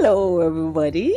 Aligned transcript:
Hello, 0.00 0.40
everybody. 0.42 1.12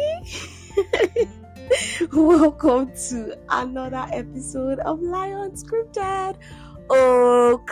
Welcome 2.11 2.91
to 3.09 3.37
another 3.47 4.07
episode 4.11 4.79
of 4.79 4.99
Lion 5.03 5.51
Scripted. 5.51 6.35
Oh, 6.89 7.63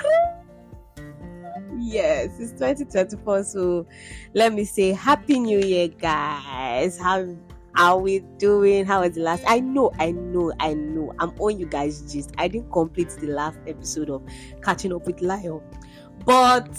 yes, 1.80 2.40
it's 2.40 2.52
2024. 2.52 3.44
So 3.44 3.88
let 4.36 4.54
me 4.54 4.64
say 4.66 4.92
Happy 4.92 5.40
New 5.40 5.58
Year, 5.58 5.88
guys. 5.88 7.00
How 7.00 7.26
are 7.76 7.98
we 7.98 8.20
doing? 8.38 8.86
How 8.86 9.02
was 9.02 9.16
the 9.16 9.22
last? 9.22 9.44
I 9.48 9.62
know, 9.62 9.92
I 9.98 10.12
know, 10.12 10.54
I 10.60 10.76
know. 10.76 11.12
I'm 11.18 11.32
on 11.40 11.60
you 11.60 11.66
guys' 11.66 12.02
gist. 12.14 12.34
I 12.38 12.48
didn't 12.48 12.72
complete 12.72 13.10
the 13.20 13.30
last 13.30 13.58
episode 13.66 14.12
of 14.12 14.22
Catching 14.62 14.94
Up 14.94 15.08
with 15.08 15.22
Lion. 15.22 15.62
But 16.26 16.70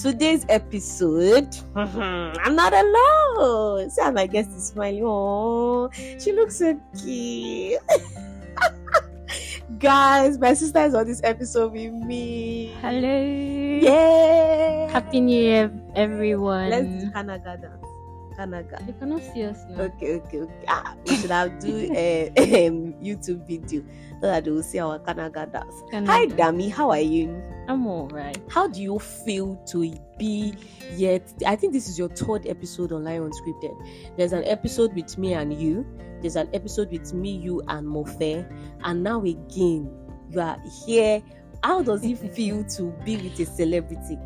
today's 0.00 0.44
episode, 0.48 1.50
mm-hmm. 1.74 2.38
I'm 2.40 2.56
not 2.56 2.72
alone. 2.72 3.90
See 3.90 4.02
how 4.02 4.10
my 4.10 4.26
guest 4.26 4.50
is 4.50 4.68
smiling. 4.68 5.02
Oh, 5.04 5.90
she 6.18 6.32
looks 6.32 6.56
so 6.58 6.80
cute. 7.02 7.80
Guys, 9.78 10.38
my 10.38 10.54
sister 10.54 10.80
is 10.80 10.94
on 10.94 11.06
this 11.06 11.20
episode 11.24 11.72
with 11.72 11.92
me. 11.92 12.72
Hello. 12.80 13.80
Yeah. 13.82 14.90
Happy 14.90 15.20
New 15.20 15.42
Year, 15.42 15.72
everyone. 15.96 16.70
Let's 16.70 17.04
do 17.04 17.10
Kanaga 17.10 17.60
dance. 17.60 17.93
Kanaga. 18.38 18.86
You 18.86 18.94
cannot 18.94 19.22
see 19.22 19.44
us 19.44 19.64
now. 19.68 19.82
Okay, 19.82 20.14
okay, 20.16 20.40
okay. 20.40 20.64
Ah, 20.68 20.94
we 21.06 21.16
should 21.16 21.30
have 21.30 21.58
do 21.60 21.90
a 21.94 22.28
um, 22.68 22.94
YouTube 23.02 23.46
video 23.46 23.82
so 24.20 24.26
that 24.26 24.44
they 24.44 24.50
will 24.50 24.62
see 24.62 24.78
our 24.78 24.98
Kanaga 24.98 25.50
dance. 25.50 25.74
Kanaga. 25.92 26.06
Hi, 26.08 26.26
Dami. 26.26 26.70
How 26.70 26.90
are 26.90 27.00
you? 27.00 27.42
I'm 27.68 27.86
alright. 27.86 28.38
How 28.48 28.66
do 28.68 28.82
you 28.82 28.98
feel 28.98 29.56
to 29.68 29.94
be 30.18 30.54
yet? 30.96 31.32
I 31.46 31.56
think 31.56 31.72
this 31.72 31.88
is 31.88 31.98
your 31.98 32.08
third 32.08 32.46
episode 32.46 32.92
on 32.92 33.04
Lion 33.04 33.30
Unscripted. 33.30 33.74
There's 34.16 34.32
an 34.32 34.44
episode 34.44 34.94
with 34.94 35.16
me 35.18 35.34
and 35.34 35.52
you. 35.52 35.86
There's 36.20 36.36
an 36.36 36.48
episode 36.52 36.90
with 36.90 37.12
me, 37.12 37.30
you, 37.36 37.62
and 37.68 37.86
Mofe. 37.86 38.46
And 38.82 39.02
now 39.02 39.20
again, 39.20 39.90
you 40.30 40.40
are 40.40 40.58
here. 40.86 41.22
How 41.62 41.82
does 41.82 42.04
it 42.04 42.16
feel 42.34 42.64
to 42.64 42.92
be 43.04 43.16
with 43.16 43.38
a 43.40 43.46
celebrity? 43.46 44.18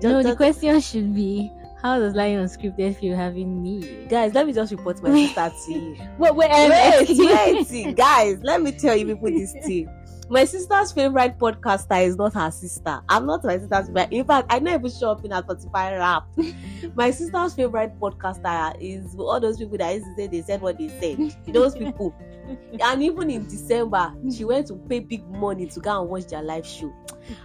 Just- 0.00 0.02
no, 0.02 0.22
the 0.22 0.34
question 0.34 0.80
should 0.80 1.14
be 1.14 1.52
how 1.82 1.98
does 1.98 2.14
Lion 2.14 2.44
Unscripted 2.44 2.96
feel 2.96 3.16
having 3.16 3.62
me? 3.62 4.06
guys, 4.08 4.34
let 4.34 4.46
me 4.46 4.52
just 4.52 4.72
report 4.72 5.02
my 5.02 5.10
sister 5.26 5.52
to 5.66 5.72
you. 5.72 5.96
Wait, 6.18 6.34
wait, 6.34 6.50
um, 6.50 6.70
wait, 6.70 7.68
wait, 7.70 7.96
guys, 7.96 8.38
let 8.42 8.62
me 8.62 8.72
tell 8.72 8.96
you 8.96 9.06
people 9.06 9.30
this 9.30 9.52
thing. 9.52 9.88
My 10.30 10.44
sister's 10.44 10.92
favorite 10.92 11.40
podcaster 11.40 12.06
is 12.06 12.16
not 12.16 12.34
her 12.34 12.52
sister. 12.52 13.00
I'm 13.08 13.26
not 13.26 13.42
my 13.42 13.58
sister's 13.58 13.88
favorite. 13.88 14.12
In 14.12 14.24
fact, 14.24 14.46
I 14.48 14.60
never 14.60 14.88
show 14.88 15.10
up 15.10 15.24
in 15.24 15.32
a 15.32 15.42
Spotify 15.42 15.98
rap. 15.98 16.28
my 16.94 17.10
sister's 17.10 17.54
favorite 17.54 17.98
podcaster 17.98 18.76
is 18.80 19.16
all 19.16 19.40
those 19.40 19.58
people 19.58 19.76
that 19.78 19.92
used 19.92 20.06
to 20.06 20.14
say 20.14 20.26
they 20.28 20.42
said 20.42 20.62
what 20.62 20.78
they 20.78 20.88
said. 20.88 21.36
Those 21.52 21.74
people. 21.74 22.14
and 22.80 23.02
even 23.02 23.30
in 23.30 23.44
December, 23.48 24.14
she 24.32 24.44
went 24.44 24.68
to 24.68 24.76
pay 24.76 25.00
big 25.00 25.28
money 25.28 25.66
to 25.66 25.80
go 25.80 26.00
and 26.00 26.08
watch 26.08 26.26
their 26.26 26.42
live 26.42 26.66
show. 26.66 26.94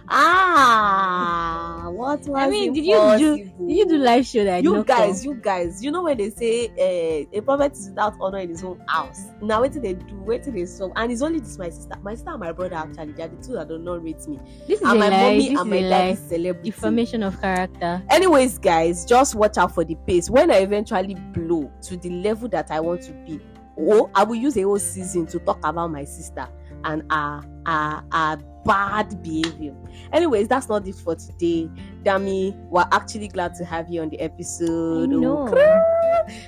Ah, 0.08 1.88
what 1.90 2.18
was 2.20 2.28
I 2.36 2.48
mean, 2.48 2.72
did 2.72 2.84
you 2.84 3.18
do 3.18 3.36
did 3.36 3.76
you 3.76 3.86
do 3.86 3.98
live 3.98 4.26
show 4.26 4.42
that 4.42 4.64
you 4.64 4.82
guys, 4.82 5.24
you 5.24 5.34
guys, 5.34 5.84
you 5.84 5.92
know 5.92 6.02
when 6.02 6.16
they 6.16 6.30
say 6.30 6.66
uh, 6.68 7.36
a 7.36 7.40
prophet 7.40 7.72
is 7.72 7.90
without 7.90 8.14
honor 8.20 8.38
in 8.38 8.48
his 8.48 8.64
own 8.64 8.82
house. 8.88 9.20
Now, 9.40 9.60
what 9.60 9.72
did 9.72 9.82
they 9.82 9.94
do? 9.94 10.16
Wait 10.22 10.42
till 10.42 10.54
they 10.54 10.66
solve. 10.66 10.92
And 10.96 11.12
it's 11.12 11.22
only 11.22 11.38
this 11.38 11.58
my 11.58 11.68
sister, 11.68 11.94
my 12.02 12.14
sister 12.14 12.30
and 12.30 12.40
my 12.40 12.52
brother 12.52 12.75
actually. 12.76 13.12
They 13.12 13.22
are 13.24 13.28
the 13.28 13.36
two 13.42 13.52
that 13.54 13.68
do 13.68 13.78
not 13.78 14.02
rate 14.02 14.26
me. 14.28 14.38
This 14.66 14.80
is 14.80 14.88
And 14.88 14.98
my 14.98 15.08
lie. 15.08 15.22
mommy 15.22 15.48
This 15.50 15.60
and 15.60 15.70
my 15.70 15.76
a 15.76 15.88
dad 15.88 16.10
is 16.12 16.18
celebrity. 16.28 16.68
Information 16.68 17.22
of 17.22 17.40
character. 17.40 18.02
Anyways, 18.10 18.58
guys, 18.58 19.04
just 19.04 19.34
watch 19.34 19.58
out 19.58 19.74
for 19.74 19.84
the 19.84 19.94
pace. 20.06 20.30
When 20.30 20.50
I 20.50 20.56
eventually 20.58 21.14
blow 21.14 21.70
to 21.82 21.96
the 21.96 22.10
level 22.10 22.48
that 22.48 22.70
I 22.70 22.80
want 22.80 23.02
to 23.02 23.12
be, 23.12 23.40
oh, 23.78 24.10
I 24.14 24.24
will 24.24 24.36
use 24.36 24.56
a 24.56 24.62
whole 24.62 24.78
season 24.78 25.26
to 25.26 25.38
talk 25.40 25.58
about 25.64 25.90
my 25.90 26.04
sister 26.04 26.48
and 26.86 27.02
her, 27.12 27.42
her, 27.66 28.04
her 28.12 28.38
bad 28.64 29.22
behavior. 29.22 29.74
Anyways, 30.12 30.48
that's 30.48 30.68
not 30.68 30.86
it 30.86 30.94
for 30.94 31.14
today. 31.14 31.68
Dami, 32.02 32.56
we're 32.68 32.86
actually 32.92 33.28
glad 33.28 33.54
to 33.56 33.64
have 33.64 33.88
you 33.90 34.02
on 34.02 34.08
the 34.08 34.20
episode. 34.20 35.10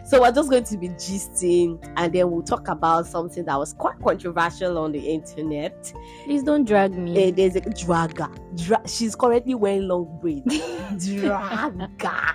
So 0.04 0.20
we're 0.22 0.32
just 0.32 0.50
going 0.50 0.64
to 0.64 0.76
be 0.76 0.88
gisting 0.90 1.78
and 1.96 2.12
then 2.12 2.30
we'll 2.30 2.42
talk 2.42 2.66
about 2.68 3.06
something 3.06 3.44
that 3.44 3.56
was 3.56 3.74
quite 3.74 3.98
controversial 4.00 4.76
on 4.78 4.92
the 4.92 4.98
internet. 4.98 5.92
Please 6.24 6.42
don't 6.42 6.64
drag 6.64 6.92
me. 6.96 7.28
Eh, 7.28 7.30
there's 7.30 7.54
a 7.54 7.60
dragger. 7.60 8.28
Dra- 8.56 8.88
she's 8.88 9.14
currently 9.14 9.54
wearing 9.54 9.86
long 9.86 10.18
braids. 10.20 10.44
dragger. 11.08 12.34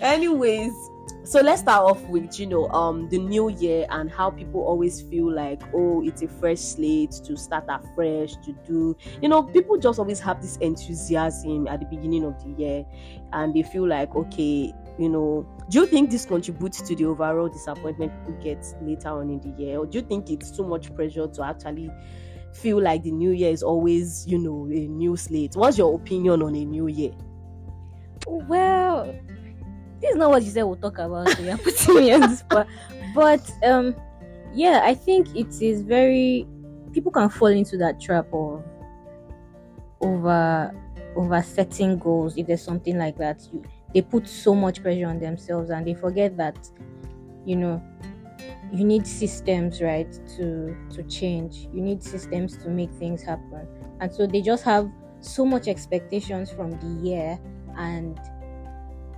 Anyways, 0.00 0.72
so 1.28 1.42
let's 1.42 1.60
start 1.60 1.84
off 1.84 2.00
with 2.04 2.40
you 2.40 2.46
know 2.46 2.66
um 2.70 3.06
the 3.10 3.18
new 3.18 3.50
year 3.50 3.86
and 3.90 4.10
how 4.10 4.30
people 4.30 4.62
always 4.62 5.02
feel 5.02 5.30
like 5.30 5.60
oh 5.74 6.02
it's 6.02 6.22
a 6.22 6.28
fresh 6.28 6.58
slate 6.58 7.10
to 7.10 7.36
start 7.36 7.64
afresh 7.68 8.34
to 8.36 8.52
do 8.66 8.96
you 9.20 9.28
know 9.28 9.42
people 9.42 9.76
just 9.76 9.98
always 9.98 10.18
have 10.18 10.40
this 10.40 10.56
enthusiasm 10.58 11.68
at 11.68 11.80
the 11.80 11.86
beginning 11.86 12.24
of 12.24 12.42
the 12.42 12.50
year 12.62 12.82
and 13.34 13.54
they 13.54 13.62
feel 13.62 13.86
like 13.86 14.14
okay 14.14 14.72
you 14.98 15.08
know 15.10 15.46
do 15.68 15.80
you 15.80 15.86
think 15.86 16.10
this 16.10 16.24
contributes 16.24 16.80
to 16.80 16.96
the 16.96 17.04
overall 17.04 17.46
disappointment 17.46 18.10
people 18.24 18.42
get 18.42 18.64
later 18.80 19.08
on 19.08 19.28
in 19.28 19.38
the 19.40 19.62
year? 19.62 19.78
Or 19.78 19.86
do 19.86 19.98
you 19.98 20.04
think 20.04 20.30
it's 20.30 20.50
too 20.50 20.64
much 20.64 20.94
pressure 20.94 21.26
to 21.26 21.42
actually 21.44 21.90
feel 22.54 22.80
like 22.82 23.02
the 23.02 23.10
new 23.10 23.32
year 23.32 23.52
is 23.52 23.62
always 23.62 24.26
you 24.26 24.38
know 24.38 24.66
a 24.66 24.88
new 24.88 25.14
slate? 25.14 25.56
What's 25.56 25.76
your 25.76 25.94
opinion 25.94 26.42
on 26.42 26.54
a 26.54 26.64
new 26.64 26.86
year? 26.86 27.12
Well, 28.26 29.14
this 30.00 30.10
is 30.10 30.16
not 30.16 30.30
what 30.30 30.42
you 30.42 30.50
said 30.50 30.62
we'll 30.62 30.76
talk 30.76 30.98
about. 30.98 31.28
So 31.30 31.42
you're 31.42 31.58
putting 31.58 31.96
me 31.96 32.12
on 32.12 32.20
the 32.20 32.36
spot. 32.36 32.66
But 33.14 33.50
um, 33.64 33.94
yeah, 34.54 34.82
I 34.84 34.94
think 34.94 35.34
it 35.34 35.60
is 35.60 35.82
very. 35.82 36.46
People 36.92 37.12
can 37.12 37.28
fall 37.28 37.48
into 37.48 37.76
that 37.78 38.00
trap 38.00 38.26
of 38.32 38.64
over 40.00 40.74
over 41.16 41.42
setting 41.42 41.98
goals. 41.98 42.36
If 42.36 42.46
there's 42.46 42.62
something 42.62 42.96
like 42.96 43.16
that, 43.18 43.46
you, 43.52 43.62
they 43.94 44.02
put 44.02 44.28
so 44.28 44.54
much 44.54 44.82
pressure 44.82 45.06
on 45.06 45.18
themselves 45.18 45.70
and 45.70 45.86
they 45.86 45.94
forget 45.94 46.36
that 46.36 46.56
you 47.44 47.56
know 47.56 47.82
you 48.72 48.84
need 48.84 49.06
systems 49.06 49.80
right 49.80 50.12
to 50.36 50.76
to 50.90 51.02
change 51.04 51.68
you 51.72 51.80
need 51.80 52.02
systems 52.02 52.56
to 52.58 52.68
make 52.68 52.90
things 52.92 53.22
happen 53.22 53.66
and 54.00 54.12
so 54.12 54.26
they 54.26 54.42
just 54.42 54.62
have 54.62 54.90
so 55.20 55.44
much 55.44 55.66
expectations 55.66 56.50
from 56.50 56.72
the 56.72 57.08
year 57.08 57.38
and 57.78 58.20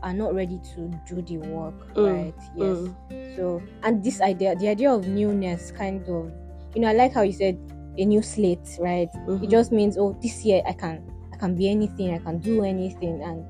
are 0.03 0.15
not 0.15 0.34
ready 0.34 0.59
to 0.75 0.88
do 1.06 1.21
the 1.22 1.38
work 1.49 1.94
Mm, 1.94 2.06
right? 2.25 2.34
yes. 2.56 3.37
So 3.37 3.62
and 3.83 4.03
this 4.03 4.21
idea 4.21 4.55
the 4.56 4.69
idea 4.69 4.91
of 4.93 5.06
newness 5.09 5.71
kind 5.72 6.03
of 6.09 6.33
you 6.75 6.81
know 6.81 6.88
i 6.88 6.93
like 6.93 7.12
how 7.12 7.22
you 7.22 7.33
said 7.33 7.59
a 7.99 8.05
new 8.05 8.22
slate 8.22 8.78
right? 8.81 9.09
Mhm. 9.27 9.43
it 9.44 9.50
just 9.50 9.72
means 9.72 9.99
oh 9.99 10.16
this 10.22 10.44
year 10.44 10.62
i 10.66 10.72
can 10.72 11.03
i 11.33 11.37
can 11.37 11.55
be 11.55 11.69
anything 11.69 12.15
i 12.15 12.19
can 12.19 12.38
do 12.38 12.65
anything 12.65 13.21
and 13.22 13.44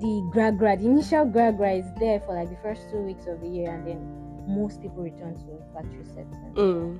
the 0.00 0.28
grad 0.30 0.58
grad, 0.58 0.80
the 0.80 0.86
initial 0.86 1.24
grad 1.24 1.56
grad 1.56 1.78
is 1.78 1.86
there 1.98 2.20
for 2.20 2.34
like 2.34 2.48
the 2.50 2.56
first 2.62 2.82
two 2.90 2.98
weeks 3.02 3.26
of 3.26 3.40
the 3.40 3.48
year 3.48 3.70
and 3.74 3.86
then 3.86 4.00
most 4.46 4.80
people 4.80 5.02
return 5.02 5.34
to 5.34 5.58
factory 5.74 6.04
setting 6.04 6.52
Mm. 6.54 6.98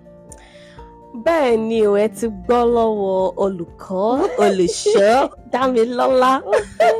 Bẹ́ẹ̀ 1.25 1.57
ni 1.69 1.87
o 1.87 1.95
ẹ 1.97 2.09
ti 2.09 2.27
gbọ́ 2.45 2.61
lọ́wọ́ 2.75 3.33
olùkọ́ 3.45 4.07
olùṣọ́ 4.45 5.31
dámilọ́lá. 5.53 6.33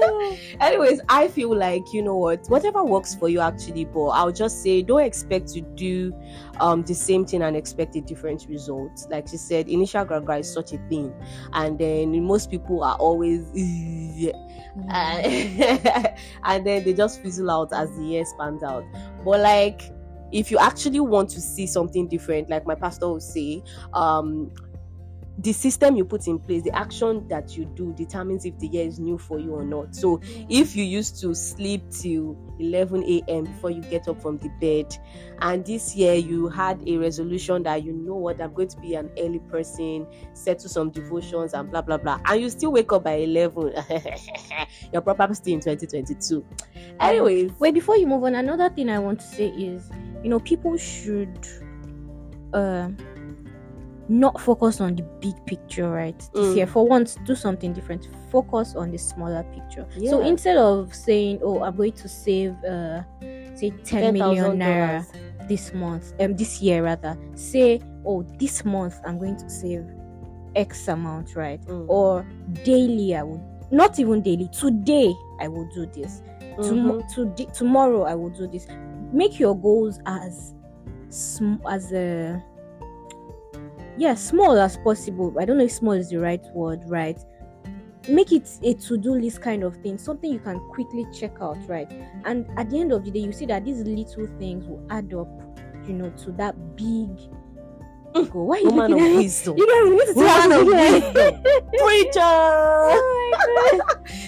anyways 0.65 1.01
i 1.09 1.29
feel 1.29 1.55
like 1.55 1.87
you 1.93 2.03
know 2.03 2.17
what 2.17 2.41
whatever 2.49 2.83
works 2.83 3.15
for 3.15 3.29
you 3.29 3.41
actually 3.41 3.85
but 3.85 4.09
i'll 4.19 4.33
just 4.33 4.63
say 4.63 4.83
don't 4.83 5.05
expect 5.05 5.47
to 5.55 5.61
do 5.61 6.13
um 6.61 6.83
the 6.85 6.95
same 6.95 7.25
thing 7.25 7.43
and 7.43 7.57
expect 7.57 7.95
a 7.97 8.01
different 8.01 8.47
result. 8.49 9.07
Like 9.11 9.29
she 9.29 9.37
said 9.37 9.69
initial 9.69 10.05
gragra 10.05 10.41
is 10.41 10.53
such 10.53 10.73
a 10.73 10.79
thing 10.89 11.13
and 11.53 11.79
then 11.79 12.25
most 12.25 12.51
people 12.51 12.83
are 12.83 12.97
always 12.97 13.45
and, 14.91 16.09
and 16.45 16.67
then 16.67 16.85
they 16.85 16.93
just 16.93 17.23
fizzle 17.23 17.51
out 17.51 17.73
as 17.73 17.95
the 17.97 18.03
year 18.05 18.25
spans 18.25 18.63
out. 18.63 18.85
But 19.25 19.41
like 19.41 19.83
if 20.33 20.51
you 20.51 20.59
actually 20.59 21.01
want 21.01 21.29
to 21.31 21.41
see 21.41 21.67
something 21.67 22.09
different 22.09 22.49
like 22.51 22.67
my 22.67 22.75
pastor 22.75 23.09
will 23.09 23.21
say 23.21 23.63
um 23.95 24.51
the 25.39 25.53
system 25.53 25.95
you 25.95 26.05
put 26.05 26.27
in 26.27 26.39
place, 26.41 26.65
the 26.65 26.77
action 26.77 27.27
that 27.29 27.57
you 27.57 27.65
do 27.65 27.93
determines 27.93 28.45
if 28.45 28.59
the 28.59 28.67
year 28.67 28.85
is 28.85 28.99
new 28.99 29.17
for 29.17 29.39
you 29.39 29.55
or 29.55 29.65
not. 29.65 29.95
So 29.95 30.21
if 30.49 30.75
you 30.75 30.83
used 30.83 31.21
to 31.21 31.33
sleep 31.35 31.83
till 31.91 32.37
11 32.59 33.05
a.m. 33.05 33.45
before 33.45 33.71
you 33.71 33.81
get 33.83 34.09
up 34.09 34.21
from 34.21 34.39
the 34.39 34.49
bed, 34.61 34.97
and 35.41 35.65
this 35.65 35.95
year 35.95 36.15
you 36.15 36.49
had 36.49 36.83
a 36.89 36.97
resolution 36.97 37.63
that 37.63 37.85
you 37.85 37.93
know 37.93 38.17
what 38.17 38.41
I'm 38.41 38.53
going 38.53 38.69
to 38.69 38.81
be 38.81 38.97
an 38.97 39.11
early 39.17 39.39
person, 39.39 40.09
settle 40.35 40.69
some 40.69 40.91
devotions 40.91 41.55
and 41.55 41.71
blah 41.71 41.83
blah 41.83 41.99
blah, 41.99 42.21
and 42.25 42.41
you 42.41 42.51
still 42.51 42.73
wake 42.73 42.93
up 42.93 43.05
by 43.05 43.15
11, 43.15 43.75
you're 44.93 45.03
probably 45.03 45.37
still 45.37 45.55
in 45.55 45.61
2022. 45.61 46.45
Anyways, 46.99 47.53
Wait, 47.61 47.75
before 47.75 47.97
you 47.97 48.09
move 48.09 48.25
on, 48.25 48.35
another 48.35 48.71
thing 48.71 48.91
I 48.91 48.99
want 48.99 49.21
to 49.21 49.27
say 49.27 49.51
is, 49.51 49.89
you 50.23 50.31
know, 50.31 50.41
people 50.41 50.77
should 50.77 51.39
uh 52.53 52.89
not 54.11 54.41
focus 54.41 54.81
on 54.81 54.97
the 54.97 55.03
big 55.21 55.35
picture, 55.47 55.91
right? 55.91 56.19
This 56.33 56.47
Mm. 56.47 56.57
year, 56.57 56.67
for 56.67 56.87
once, 56.89 57.17
do 57.27 57.35
something 57.35 57.75
different. 57.75 58.09
Focus 58.31 58.75
on 58.75 58.91
the 58.91 58.97
smaller 58.99 59.45
picture. 59.53 59.87
So 60.09 60.21
instead 60.23 60.57
of 60.57 60.95
saying, 60.95 61.41
"Oh, 61.43 61.63
I'm 61.63 61.77
going 61.77 61.93
to 61.93 62.09
save 62.09 62.53
uh 62.65 63.03
say 63.55 63.71
10 63.85 64.15
million 64.15 64.59
naira 64.59 65.07
this 65.49 65.75
month, 65.75 66.13
um, 66.21 66.37
this 66.37 66.63
year 66.63 66.83
rather. 66.85 67.19
Say, 67.35 67.81
oh, 68.07 68.23
this 68.39 68.65
month 68.65 68.95
I'm 69.05 69.19
going 69.19 69.37
to 69.37 69.51
save 69.51 69.85
X 70.55 70.89
amount, 70.89 71.37
right? 71.37 71.61
Mm. 71.67 71.85
Or 71.89 72.25
daily, 72.65 73.15
I 73.15 73.23
would 73.25 73.41
not 73.71 73.99
even 73.99 74.23
daily. 74.23 74.49
Today, 74.53 75.13
I 75.41 75.49
will 75.49 75.69
do 75.75 75.85
this. 75.87 76.23
Tom- 76.57 76.93
Mhm. 76.93 77.15
today, 77.15 77.47
tomorrow, 77.53 78.03
I 78.05 78.15
will 78.15 78.31
do 78.31 78.47
this. 78.47 78.67
Make 79.13 79.39
your 79.39 79.57
goals 79.57 80.01
as 80.07 80.55
sm- 81.09 81.67
as 81.69 81.93
a 81.93 82.43
yeah 83.97 84.15
small 84.15 84.59
as 84.59 84.77
possible. 84.79 85.35
I 85.39 85.45
don't 85.45 85.59
know 85.59 85.65
if 85.65 85.73
small 85.73 85.93
is 85.93 86.11
the 86.11 86.19
right 86.19 86.45
word, 86.55 86.81
right? 86.87 87.19
Make 88.09 88.33
it 88.33 88.49
a 88.63 88.73
to-do 88.75 89.13
list 89.13 89.43
kind 89.43 89.63
of 89.63 89.77
thing, 89.83 89.99
something 89.99 90.33
you 90.33 90.39
can 90.39 90.59
quickly 90.71 91.07
check 91.13 91.37
out, 91.43 91.59
right? 91.69 91.91
And 92.25 92.47
at 92.57 92.71
the 92.71 92.81
end 92.81 92.93
of 92.93 93.05
the 93.05 93.11
day, 93.11 93.21
you 93.21 93.33
see 93.33 93.45
that 93.47 93.67
these 93.67 93.81
little 93.83 94.27
things 94.39 94.67
will 94.67 94.83
add 94.89 95.13
up, 95.13 95.29
you 95.87 95.93
know, 95.93 96.09
to 96.11 96.33
that 96.33 96.55
big 96.77 97.09
goal. 98.31 98.47
Why 98.47 98.57
are 98.57 98.61
you 98.61 98.71
Woman 98.71 98.91
looking 98.93 99.07
at 99.07 99.17
wisdom. 99.17 99.57
You 99.59 99.67
guys 99.67 99.91
need 99.91 100.15
to 100.15 100.21
Woman 100.21 100.53
of 100.53 100.67
wisdom. 100.67 101.43
Preacher. 101.79 102.21
Oh 103.61 103.81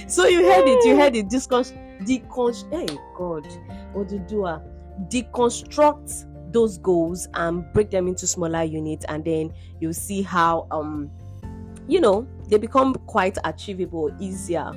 so 0.07 0.27
you 0.27 0.45
heard 0.45 0.69
it. 0.69 0.85
You 0.85 0.97
heard 0.97 1.17
it. 1.17 1.29
Discuss, 1.29 1.73
deconst. 2.03 2.71
Hey 2.73 2.87
God, 3.17 3.47
Odudua, 3.95 4.63
deconstruct 5.09 6.27
those 6.53 6.79
goals 6.79 7.29
and 7.35 7.65
break 7.73 7.91
them 7.91 8.09
into 8.09 8.27
smaller 8.27 8.63
units, 8.63 9.05
and 9.09 9.25
then 9.25 9.53
you'll 9.81 9.93
see 9.95 10.23
how 10.23 10.67
um, 10.71 11.11
you 11.91 12.01
know, 12.01 12.27
they 12.49 12.57
become 12.57 12.95
quite 13.07 13.37
achievable, 13.45 14.15
easier. 14.21 14.73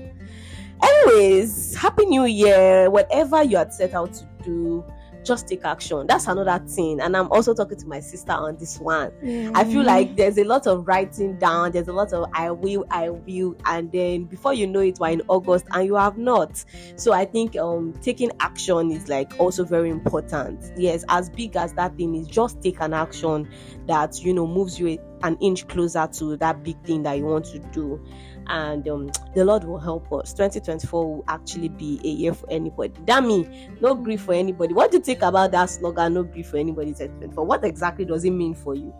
Anyways, 0.81 1.75
happy 1.75 2.05
new 2.05 2.25
year. 2.25 2.89
Whatever 2.89 3.43
you 3.43 3.57
had 3.57 3.73
set 3.73 3.93
out 3.93 4.13
to 4.13 4.25
do, 4.43 4.83
just 5.23 5.47
take 5.47 5.63
action. 5.65 6.05
That's 6.07 6.27
another 6.27 6.63
thing. 6.67 6.99
And 6.99 7.15
I'm 7.15 7.31
also 7.31 7.53
talking 7.53 7.77
to 7.77 7.87
my 7.87 7.99
sister 7.99 8.31
on 8.33 8.57
this 8.57 8.79
one. 8.79 9.11
I 9.55 9.63
feel 9.63 9.83
Mm. 9.83 9.85
like 9.85 10.15
there's 10.15 10.37
a 10.37 10.43
lot 10.43 10.67
of 10.67 10.87
writing 10.87 11.37
down, 11.37 11.71
there's 11.71 11.87
a 11.87 11.93
lot 11.93 12.13
of 12.13 12.29
I 12.33 12.51
will, 12.51 12.85
I 12.91 13.09
will, 13.09 13.55
and 13.65 13.91
then 13.91 14.25
before 14.25 14.53
you 14.53 14.67
know 14.67 14.81
it, 14.81 14.97
we're 14.99 15.09
in 15.09 15.21
August 15.27 15.65
and 15.71 15.85
you 15.85 15.95
have 15.95 16.17
not. 16.17 16.63
So 16.95 17.11
I 17.13 17.25
think 17.25 17.55
um 17.55 17.93
taking 18.01 18.31
action 18.39 18.91
is 18.91 19.07
like 19.09 19.33
also 19.39 19.63
very 19.63 19.89
important. 19.89 20.71
Yes, 20.77 21.03
as 21.09 21.29
big 21.29 21.55
as 21.55 21.73
that 21.73 21.95
thing 21.97 22.15
is, 22.15 22.27
just 22.27 22.61
take 22.61 22.79
an 22.81 22.93
action 22.93 23.49
that 23.87 24.21
you 24.23 24.33
know 24.33 24.47
moves 24.47 24.79
you 24.79 24.97
an 25.23 25.37
inch 25.39 25.67
closer 25.67 26.07
to 26.13 26.37
that 26.37 26.63
big 26.63 26.79
thing 26.83 27.03
that 27.03 27.17
you 27.17 27.25
want 27.25 27.45
to 27.45 27.59
do. 27.59 28.03
And 28.47 28.87
um, 28.89 29.11
the 29.33 29.45
Lord 29.45 29.63
will 29.63 29.79
help 29.79 30.11
us. 30.11 30.33
2024 30.33 31.15
will 31.15 31.23
actually 31.27 31.69
be 31.69 31.99
a 32.03 32.09
year 32.09 32.33
for 32.33 32.49
anybody. 32.51 32.93
Dami, 33.05 33.81
no 33.81 33.95
gree 33.95 34.17
for 34.17 34.33
anybody. 34.33 34.73
What 34.73 34.91
do 34.91 34.97
you 34.97 35.03
think 35.03 35.21
about 35.21 35.51
that 35.51 35.69
slogan? 35.69 36.13
No 36.13 36.23
gree 36.23 36.43
for 36.43 36.57
anybody. 36.57 36.91
2024. 36.91 37.45
What 37.45 37.63
exactly 37.63 38.05
does 38.05 38.25
it 38.25 38.31
mean 38.31 38.53
for 38.53 38.75
you? 38.75 38.93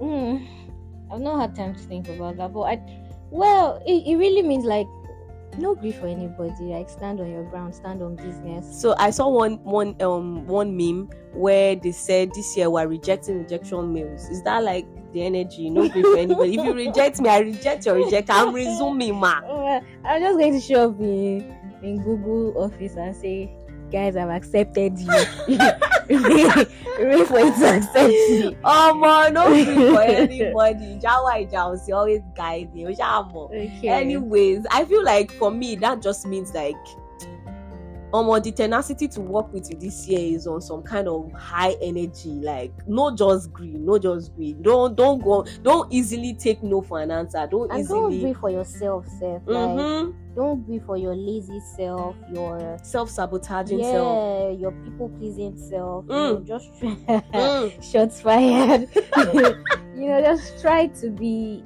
Mm, 0.00 0.46
I've 1.10 1.20
not 1.20 1.40
had 1.40 1.54
time 1.54 1.74
to 1.74 1.80
think 1.80 2.08
about 2.08 2.36
that, 2.36 2.52
but 2.52 2.62
I, 2.62 2.82
well, 3.30 3.80
it, 3.86 4.06
it 4.06 4.16
really 4.16 4.42
means 4.42 4.64
like 4.64 4.88
no 5.58 5.74
gree 5.74 5.92
for 5.92 6.06
anybody. 6.06 6.64
Like 6.64 6.88
stand 6.88 7.20
on 7.20 7.30
your 7.30 7.44
ground, 7.44 7.74
stand 7.74 8.02
on 8.02 8.16
business. 8.16 8.80
So 8.80 8.94
I 8.98 9.10
saw 9.10 9.28
one 9.28 9.62
one 9.64 10.00
um 10.02 10.46
one 10.46 10.76
meme 10.76 11.10
where 11.32 11.76
they 11.76 11.92
said 11.92 12.32
this 12.34 12.56
year 12.56 12.70
we're 12.70 12.86
rejecting 12.86 13.38
rejection 13.38 13.92
mails. 13.92 14.28
Is 14.28 14.42
that 14.44 14.62
like 14.62 14.86
the 15.12 15.22
energy? 15.22 15.70
No 15.70 15.88
gree 15.88 16.02
for 16.02 16.16
anybody. 16.18 16.54
if 16.56 16.64
you 16.64 16.72
reject 16.86 17.20
me, 17.20 17.28
I 17.28 17.38
reject 17.40 17.86
your 17.86 17.96
reject. 17.96 18.30
I'm 18.30 18.54
resuming, 18.54 19.16
ma. 19.16 19.40
I'm 20.04 20.20
just 20.20 20.38
going 20.38 20.52
to 20.52 20.60
show 20.60 20.90
up 20.90 21.00
in 21.00 21.56
in 21.82 22.02
Google 22.02 22.56
Office 22.62 22.96
and 22.96 23.14
say, 23.14 23.50
guys, 23.90 24.16
I've 24.16 24.30
accepted 24.30 24.98
you. 24.98 25.08
Wait 26.08 27.26
for 27.26 27.38
it 27.38 27.54
to 27.56 27.76
accept 27.76 28.08
me. 28.08 28.56
Oh 28.64 28.94
man, 28.94 29.34
no 29.34 29.44
for 29.94 30.02
anybody. 30.02 30.98
Jawa 30.98 31.48
Ija 31.50 31.92
always 31.92 32.20
guide 32.36 32.70
you. 32.74 32.88
Okay. 32.88 33.88
Anyways, 33.88 34.66
I 34.70 34.84
feel 34.84 35.04
like 35.04 35.30
for 35.32 35.50
me 35.50 35.76
that 35.76 36.02
just 36.02 36.26
means 36.26 36.52
like 36.54 36.76
um 38.14 38.42
the 38.42 38.52
tenacity 38.52 39.08
to 39.08 39.20
work 39.20 39.52
with 39.52 39.68
you 39.70 39.76
this 39.76 40.06
year 40.06 40.36
is 40.36 40.46
on 40.46 40.60
some 40.60 40.82
kind 40.82 41.08
of 41.08 41.32
high 41.32 41.74
energy 41.82 42.30
like 42.30 42.72
no 42.86 43.14
just 43.14 43.52
green 43.52 43.84
no 43.84 43.98
just 43.98 44.32
green 44.36 44.62
don't 44.62 44.94
don't 44.94 45.20
go 45.20 45.44
don't 45.62 45.92
easily 45.92 46.32
take 46.32 46.62
no 46.62 46.80
for 46.80 47.00
an 47.00 47.10
answer 47.10 47.44
don't 47.50 47.72
and 47.72 47.88
don't 47.88 48.12
easily 48.12 48.26
grieve 48.26 48.38
for 48.38 48.50
yourself, 48.50 49.04
self. 49.18 49.42
Like 49.46 50.14
Don't 50.34 50.64
grieve 50.66 50.82
for 50.84 50.96
your 50.96 51.14
lazy 51.14 51.60
self, 51.60 52.16
your 52.32 52.76
self-sabotaging 52.82 53.82
self 53.84 54.18
yeah, 54.20 54.50
your 54.50 54.72
people 54.84 55.08
pleasing 55.10 55.56
self. 55.56 56.04
You 56.08 56.14
Mm. 56.14 56.34
know, 56.34 56.44
just 56.44 56.70
Mm. 56.82 57.82
shots 57.92 58.20
fired. 58.20 58.88
you 59.96 60.08
know, 60.08 60.20
just 60.20 60.60
try 60.60 60.86
to 61.00 61.10
be 61.10 61.62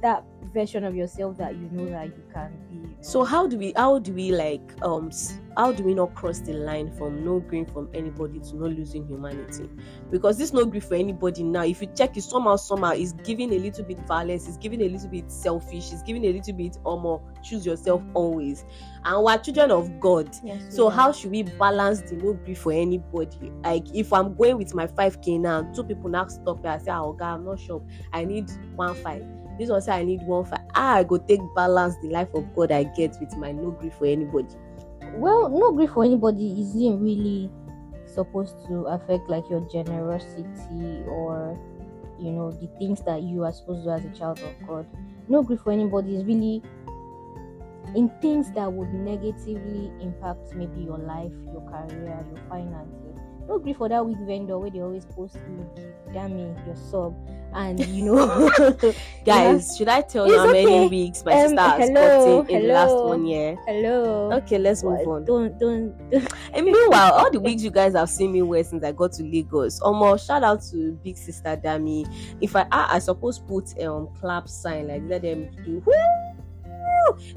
that 0.00 0.24
version 0.52 0.84
of 0.84 0.94
yourself 0.94 1.36
that 1.38 1.54
you 1.56 1.68
know 1.72 1.86
that 1.90 2.06
you 2.06 2.22
can 2.32 2.52
be. 2.70 2.94
so 3.00 3.24
how 3.24 3.46
do 3.46 3.58
we 3.58 3.72
how 3.76 3.98
do 3.98 4.12
we 4.12 4.30
like 4.30 4.62
um 4.82 5.10
how 5.56 5.72
do 5.72 5.82
we 5.82 5.94
not 5.94 6.14
cross 6.14 6.40
the 6.40 6.52
line 6.52 6.90
from 6.92 7.24
no 7.24 7.40
green 7.40 7.64
from 7.66 7.88
anybody 7.94 8.40
to 8.40 8.56
not 8.56 8.70
losing 8.70 9.06
humanity? 9.06 9.68
Because 10.10 10.38
this 10.38 10.52
no 10.52 10.64
gree 10.64 10.80
for 10.80 10.94
anybody 10.94 11.42
now 11.42 11.64
if 11.64 11.80
you 11.80 11.88
check 11.94 12.16
it 12.16 12.22
somehow 12.22 12.56
somehow 12.56 12.92
is 12.92 13.12
giving 13.24 13.52
a 13.52 13.58
little 13.58 13.84
bit 13.84 13.98
violence 14.06 14.48
is 14.48 14.56
giving 14.56 14.82
a 14.82 14.88
little 14.88 15.08
bit 15.08 15.30
selfish 15.30 15.92
is 15.92 16.02
giving 16.02 16.24
a 16.24 16.32
little 16.32 16.54
bit 16.54 16.76
um 16.86 17.20
choose 17.42 17.64
yourself 17.64 18.02
always. 18.14 18.64
And 19.04 19.22
we're 19.22 19.38
children 19.38 19.70
of 19.70 20.00
god. 20.00 20.34
Yes, 20.42 20.74
so 20.74 20.88
how 20.88 21.12
should 21.12 21.30
we 21.30 21.42
balance 21.42 22.00
the 22.02 22.16
no 22.16 22.34
gree 22.34 22.54
for 22.54 22.72
anybody? 22.72 23.52
Like 23.62 23.94
if 23.94 24.12
i'm 24.12 24.34
going 24.34 24.58
with 24.58 24.74
my 24.74 24.86
5k 24.86 25.40
now 25.40 25.62
two 25.72 25.84
people 25.84 26.10
now 26.10 26.26
stop 26.26 26.62
me 26.62 26.68
and 26.70 26.82
say 26.82 26.90
oh 26.92 27.12
god 27.12 27.34
i'm 27.34 27.44
not 27.44 27.60
sure. 27.60 27.82
I 28.12 28.24
need 28.24 28.50
one 28.74 28.94
five. 28.94 29.24
This 29.58 29.70
one 29.70 29.80
say 29.82 29.92
i 29.92 30.04
need 30.04 30.22
one 30.22 30.44
five. 30.44 30.60
How 30.74 30.96
i 30.96 31.04
go 31.04 31.18
take 31.18 31.40
balance 31.54 31.94
the 32.02 32.08
life 32.08 32.28
of 32.34 32.54
god 32.54 32.72
i 32.72 32.84
get 32.84 33.16
with 33.20 33.36
my 33.36 33.52
no 33.52 33.70
gree 33.70 33.90
for 33.90 34.06
anybody 34.06 34.54
well, 35.14 35.48
no 35.48 35.72
gree 35.72 35.86
for 35.86 36.04
anybody 36.04 36.60
isn't 36.60 37.00
really 37.00 37.50
supposed 38.06 38.54
to 38.66 38.84
affect 38.86 39.28
like 39.28 39.48
your 39.50 39.60
generosity 39.72 41.02
or 41.08 41.58
you 42.20 42.30
know 42.30 42.52
the 42.52 42.68
things 42.78 43.02
that 43.02 43.22
you 43.22 43.42
are 43.42 43.52
supposed 43.52 43.80
to 43.80 43.84
do 43.84 43.90
as 43.90 44.04
a 44.04 44.18
child 44.18 44.38
of 44.40 44.68
God. 44.68 44.86
No 45.28 45.42
gree 45.42 45.56
for 45.56 45.72
anybody 45.72 46.16
is 46.16 46.24
really 46.24 46.62
in 47.94 48.10
things 48.20 48.50
that 48.52 48.72
would 48.72 48.92
negatively 48.92 49.90
impact 50.00 50.54
maybe 50.54 50.80
your 50.80 50.98
life, 50.98 51.32
your 51.52 51.62
career, 51.70 52.24
your 52.32 52.42
finances. 52.48 53.18
No 53.48 53.58
gree 53.58 53.72
for 53.72 53.88
that 53.88 54.04
weak 54.04 54.18
vendor 54.26 54.58
where 54.58 54.70
they 54.70 54.80
always 54.80 55.04
post 55.04 55.36
look, 55.56 55.76
Dami, 56.12 56.66
your 56.66 56.76
sub, 56.76 57.14
and 57.54 57.84
you 57.86 58.04
know, 58.04 58.50
guys 59.24 59.76
should 59.76 59.88
i 59.88 60.00
tell 60.00 60.26
you 60.28 60.36
how 60.38 60.46
many 60.46 60.88
weeks 60.88 61.24
my 61.24 61.32
Um, 61.32 61.40
sister 61.50 61.60
has 61.62 61.88
hello, 61.88 62.42
in 62.42 62.62
the 62.62 62.68
last 62.74 62.94
one 62.94 63.24
year? 63.26 63.56
hello. 63.66 64.32
okay 64.32 64.58
let's 64.58 64.82
move 64.82 65.06
on. 65.06 65.24
Don't 65.24 65.58
don't. 65.58 66.10
don't. 66.10 66.28
And 66.52 66.66
meanwhile 66.66 67.12
all 67.12 67.30
the 67.30 67.40
weeks 67.40 67.62
you 67.66 67.70
guys 67.70 67.94
have 67.94 68.10
seen 68.10 68.32
me 68.32 68.42
wear 68.42 68.62
since 68.64 68.84
i 68.84 68.92
got 68.92 69.12
to 69.12 69.22
lagos 69.22 69.80
almost 69.80 70.26
shout 70.26 70.42
out 70.42 70.62
to 70.70 70.92
big 71.04 71.16
sister 71.16 71.56
dami. 71.56 72.06
If 72.40 72.56
i 72.56 72.66
i, 72.72 72.96
I 72.96 72.98
suppose 72.98 73.38
put 73.38 73.80
um 73.82 74.08
clap 74.20 74.48
sign 74.48 74.88
like 74.88 75.02
let 75.06 75.22
them 75.22 75.48
do 75.64 75.82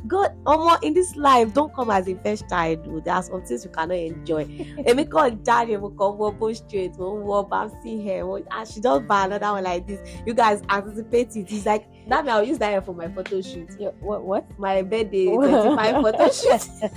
God, 0.07 0.35
Omo, 0.45 0.81
in 0.83 0.93
this 0.93 1.15
life, 1.15 1.53
don't 1.53 1.73
come 1.73 1.89
as 1.89 2.07
a 2.07 2.15
first 2.15 2.47
child. 2.49 3.03
There 3.03 3.13
are 3.13 3.23
some 3.23 3.43
things 3.43 3.65
you 3.65 3.71
cannot 3.71 3.97
enjoy. 3.97 4.45
Emi 4.45 5.09
call 5.09 5.31
daddy, 5.31 5.77
we 5.77 5.89
come 5.97 6.17
walk 6.17 6.35
straight, 6.55 6.97
we 6.97 7.05
walk 7.05 7.49
back, 7.49 7.71
see 7.83 8.05
her. 8.07 8.25
we- 8.25 8.43
And 8.51 8.67
she 8.67 8.81
just 8.81 9.07
buy 9.07 9.25
another 9.25 9.51
one 9.51 9.63
like 9.63 9.87
this. 9.87 9.99
You 10.25 10.33
guys 10.33 10.61
anticipate 10.69 11.35
it. 11.35 11.51
It's 11.51 11.65
like 11.65 11.87
that. 12.07 12.25
me, 12.25 12.31
I'll 12.31 12.43
use 12.43 12.57
that 12.59 12.71
hair 12.71 12.81
for 12.81 12.93
my 12.93 13.07
photo 13.09 13.41
shoot. 13.41 13.69
Yeah, 13.79 13.89
what 13.99 14.23
what? 14.23 14.45
My 14.59 14.81
birthday 14.81 15.25
25 15.33 16.03
photo 16.03 16.29
shoot. 16.31 16.91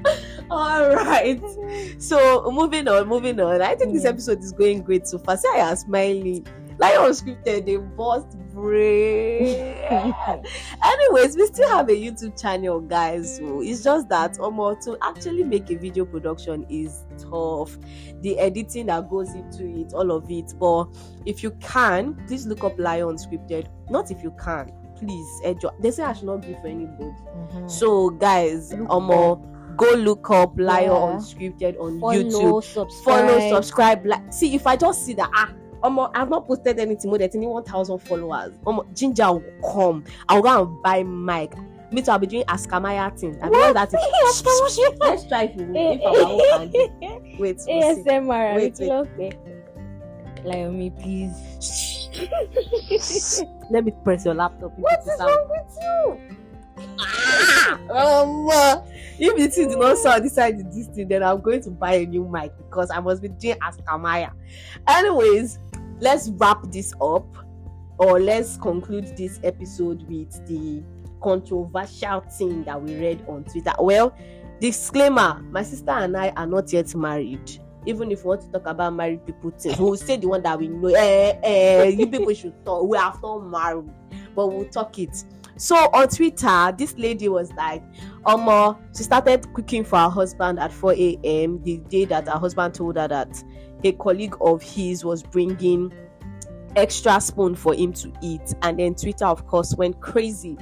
All 0.50 0.94
right. 0.94 1.40
So 1.98 2.50
moving 2.50 2.88
on, 2.88 3.06
moving 3.08 3.40
on. 3.40 3.62
I 3.62 3.74
think 3.74 3.92
this 3.92 4.02
mm-hmm. 4.02 4.08
episode 4.08 4.40
is 4.40 4.52
going 4.52 4.82
great 4.82 5.06
so 5.06 5.18
far. 5.18 5.36
See, 5.36 5.48
I 5.54 5.70
am 5.70 5.76
smiling. 5.76 6.46
Like 6.80 6.94
unscripted, 6.94 7.66
they 7.66 7.76
bust 7.76 8.38
brain. 8.54 9.76
Anyways, 10.82 11.36
we 11.36 11.46
still 11.46 11.68
have 11.68 11.90
a 11.90 11.92
YouTube 11.92 12.40
channel, 12.40 12.80
guys. 12.80 13.36
So 13.36 13.60
it's 13.60 13.84
just 13.84 14.08
that 14.08 14.38
almost 14.38 14.86
to 14.86 14.96
actually 15.02 15.44
make 15.44 15.70
a 15.70 15.74
video 15.76 16.06
production 16.06 16.64
is 16.70 17.04
tough. 17.18 17.76
The 18.22 18.38
editing 18.38 18.86
that 18.86 19.10
goes 19.10 19.34
into 19.34 19.66
it, 19.66 19.92
all 19.92 20.10
of 20.10 20.30
it. 20.30 20.54
But 20.58 20.86
if 21.26 21.42
you 21.42 21.50
can, 21.60 22.14
please 22.26 22.46
look 22.46 22.64
up 22.64 22.78
Lion 22.78 23.08
Unscripted. 23.08 23.66
Not 23.90 24.10
if 24.10 24.22
you 24.22 24.34
can, 24.42 24.72
please. 24.96 25.28
Enjoy. 25.44 25.68
They 25.80 25.90
say 25.90 26.04
I 26.04 26.14
should 26.14 26.24
not 26.24 26.38
give 26.38 26.58
for 26.62 26.68
anybody. 26.68 27.04
Mhm. 27.52 27.70
So 27.70 28.08
guys, 28.08 28.72
um, 28.72 29.08
go 29.76 29.90
look 29.96 30.30
up 30.30 30.58
Lion 30.58 30.84
Yeah. 30.84 31.16
Unscripted 31.18 31.78
on 31.78 32.00
follow, 32.00 32.14
YouTube. 32.14 32.64
subscribe. 32.64 33.28
Follow, 33.28 33.50
subscribe, 33.50 34.06
like. 34.06 34.32
See, 34.32 34.54
if 34.54 34.66
I 34.66 34.76
just 34.76 35.04
see 35.04 35.12
that 35.12 35.28
ah. 35.34 35.52
Um, 35.82 35.98
I've 36.14 36.28
not 36.28 36.46
posted 36.46 36.78
anything 36.78 37.10
more 37.10 37.18
than 37.18 37.30
1,000 37.32 37.98
followers. 38.00 38.54
Um, 38.66 38.82
Ginger 38.94 39.32
will 39.32 39.44
come. 39.72 40.04
I'll 40.28 40.42
go 40.42 40.62
and 40.64 40.82
buy 40.82 41.02
mic. 41.02 41.54
Me 41.92 42.02
too, 42.02 42.12
I'll 42.12 42.18
be 42.18 42.26
doing 42.26 42.44
Askamaya 42.44 43.18
thing. 43.18 43.38
I 43.42 43.48
mean 43.48 43.74
that 43.74 43.90
thing. 43.90 44.00
Let's 45.00 45.26
try 45.26 45.44
if, 45.44 45.56
we, 45.56 45.78
if 45.78 46.02
our 46.02 46.16
own 46.16 46.70
can 46.70 46.70
do. 46.70 46.88
Wait. 47.38 47.56
ASMR. 47.58 48.54
Wait, 48.56 48.78
Wait, 48.78 50.64
on 50.64 50.78
me, 50.78 50.90
please. 50.90 52.10
Let 53.70 53.84
me 53.84 53.92
press 54.04 54.24
your 54.24 54.34
laptop. 54.34 54.72
What 54.78 55.02
sound- 55.04 55.20
wrong 55.20 55.48
with 55.48 55.78
you? 55.80 56.36
um, 57.90 58.48
uh, 58.50 58.82
if 59.18 59.36
the 59.36 59.48
thing 59.48 59.68
did 59.68 59.78
not 59.78 59.98
sound 59.98 60.22
inside 60.24 60.72
this 60.72 60.86
thing, 60.86 61.08
then 61.08 61.22
I'm 61.22 61.40
going 61.40 61.60
to 61.62 61.70
buy 61.70 61.94
a 61.94 62.06
new 62.06 62.26
mic 62.26 62.52
because 62.56 62.90
I 62.90 63.00
must 63.00 63.20
be 63.20 63.28
doing 63.28 63.56
Askamaya. 63.56 64.32
Anyways, 64.86 65.58
let's 66.00 66.30
wrap 66.30 66.62
this 66.70 66.92
up 67.00 67.26
or 67.98 68.18
let's 68.18 68.56
conclude 68.56 69.16
this 69.16 69.38
episode 69.44 70.02
with 70.08 70.46
the 70.46 70.82
controversial 71.22 72.20
thing 72.20 72.64
that 72.64 72.80
we 72.80 72.96
read 72.96 73.22
on 73.28 73.44
Twitter. 73.44 73.72
Well, 73.78 74.16
disclaimer 74.60 75.42
my 75.50 75.62
sister 75.62 75.90
and 75.90 76.16
I 76.16 76.30
are 76.30 76.46
not 76.46 76.72
yet 76.72 76.94
married. 76.94 77.58
Even 77.86 78.10
if 78.10 78.24
we 78.24 78.28
want 78.28 78.42
to 78.42 78.48
talk 78.50 78.66
about 78.66 78.94
married 78.94 79.24
people 79.24 79.50
things, 79.50 79.78
we'll 79.78 79.96
say 79.96 80.16
the 80.16 80.28
one 80.28 80.42
that 80.42 80.58
we 80.58 80.68
know. 80.68 80.88
Eh, 80.88 81.38
eh, 81.42 81.84
you 81.84 82.06
people 82.06 82.32
should 82.34 82.64
talk. 82.64 82.86
We 82.86 82.96
are 82.96 83.18
not 83.22 83.38
married, 83.40 83.90
but 84.34 84.48
we'll 84.48 84.68
talk 84.68 84.98
it. 84.98 85.24
So 85.56 85.76
on 85.76 86.08
Twitter, 86.08 86.74
this 86.76 86.94
lady 86.96 87.28
was 87.28 87.52
like, 87.52 87.82
um, 88.24 88.78
she 88.96 89.02
started 89.02 89.52
cooking 89.52 89.84
for 89.84 89.98
her 89.98 90.08
husband 90.08 90.58
at 90.58 90.72
4 90.72 90.94
a.m. 90.94 91.62
the 91.62 91.78
day 91.88 92.06
that 92.06 92.28
her 92.28 92.38
husband 92.38 92.74
told 92.74 92.96
her 92.96 93.06
that 93.08 93.42
a 93.84 93.92
colleague 93.92 94.36
of 94.40 94.62
his 94.62 95.04
was 95.04 95.22
bringing 95.22 95.92
extra 96.76 97.20
spoon 97.20 97.54
for 97.54 97.74
him 97.74 97.92
to 97.94 98.12
eat. 98.22 98.54
And 98.62 98.78
then 98.78 98.94
Twitter, 98.94 99.26
of 99.26 99.46
course, 99.46 99.74
went 99.74 100.00
crazy. 100.00 100.56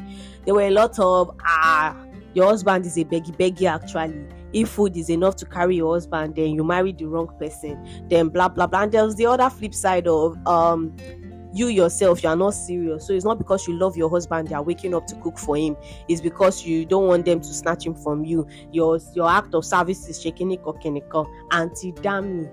There 0.44 0.54
were 0.54 0.62
a 0.62 0.70
lot 0.70 0.98
of, 0.98 1.34
ah, 1.44 1.96
your 2.34 2.46
husband 2.46 2.86
is 2.86 2.96
a 2.96 3.04
beggy 3.04 3.36
beggy 3.36 3.68
actually. 3.68 4.26
If 4.52 4.70
food 4.70 4.96
is 4.96 5.10
enough 5.10 5.36
to 5.36 5.46
carry 5.46 5.76
your 5.76 5.92
husband, 5.94 6.36
then 6.36 6.50
you 6.50 6.64
married 6.64 6.98
the 6.98 7.06
wrong 7.06 7.28
person. 7.38 8.06
Then 8.08 8.28
blah 8.28 8.48
blah 8.48 8.66
blah. 8.66 8.82
And 8.82 8.92
there 8.92 9.04
was 9.04 9.16
the 9.16 9.26
other 9.26 9.50
flip 9.50 9.74
side 9.74 10.06
of 10.06 10.36
um 10.46 10.96
you 11.52 11.68
yourself 11.68 12.22
you 12.22 12.28
are 12.28 12.36
not 12.36 12.50
serious 12.50 13.06
so 13.06 13.14
it's 13.14 13.24
not 13.24 13.38
because 13.38 13.66
you 13.66 13.74
love 13.74 13.96
your 13.96 14.10
husband 14.10 14.50
you 14.50 14.54
are 14.54 14.62
waking 14.62 14.94
up 14.94 15.06
to 15.06 15.14
cook 15.16 15.38
for 15.38 15.56
him 15.56 15.76
it's 16.06 16.20
because 16.20 16.66
you 16.66 16.84
don't 16.84 17.06
want 17.06 17.24
them 17.24 17.40
to 17.40 17.48
snatch 17.48 17.86
him 17.86 17.94
from 17.94 18.22
you 18.22 18.46
your 18.70 19.00
your 19.14 19.30
act 19.30 19.54
of 19.54 19.64
service 19.64 20.08
is 20.08 20.20
shaking 20.20 20.52
it 20.52 20.60
auntie 21.50 21.92
Dami 21.92 22.50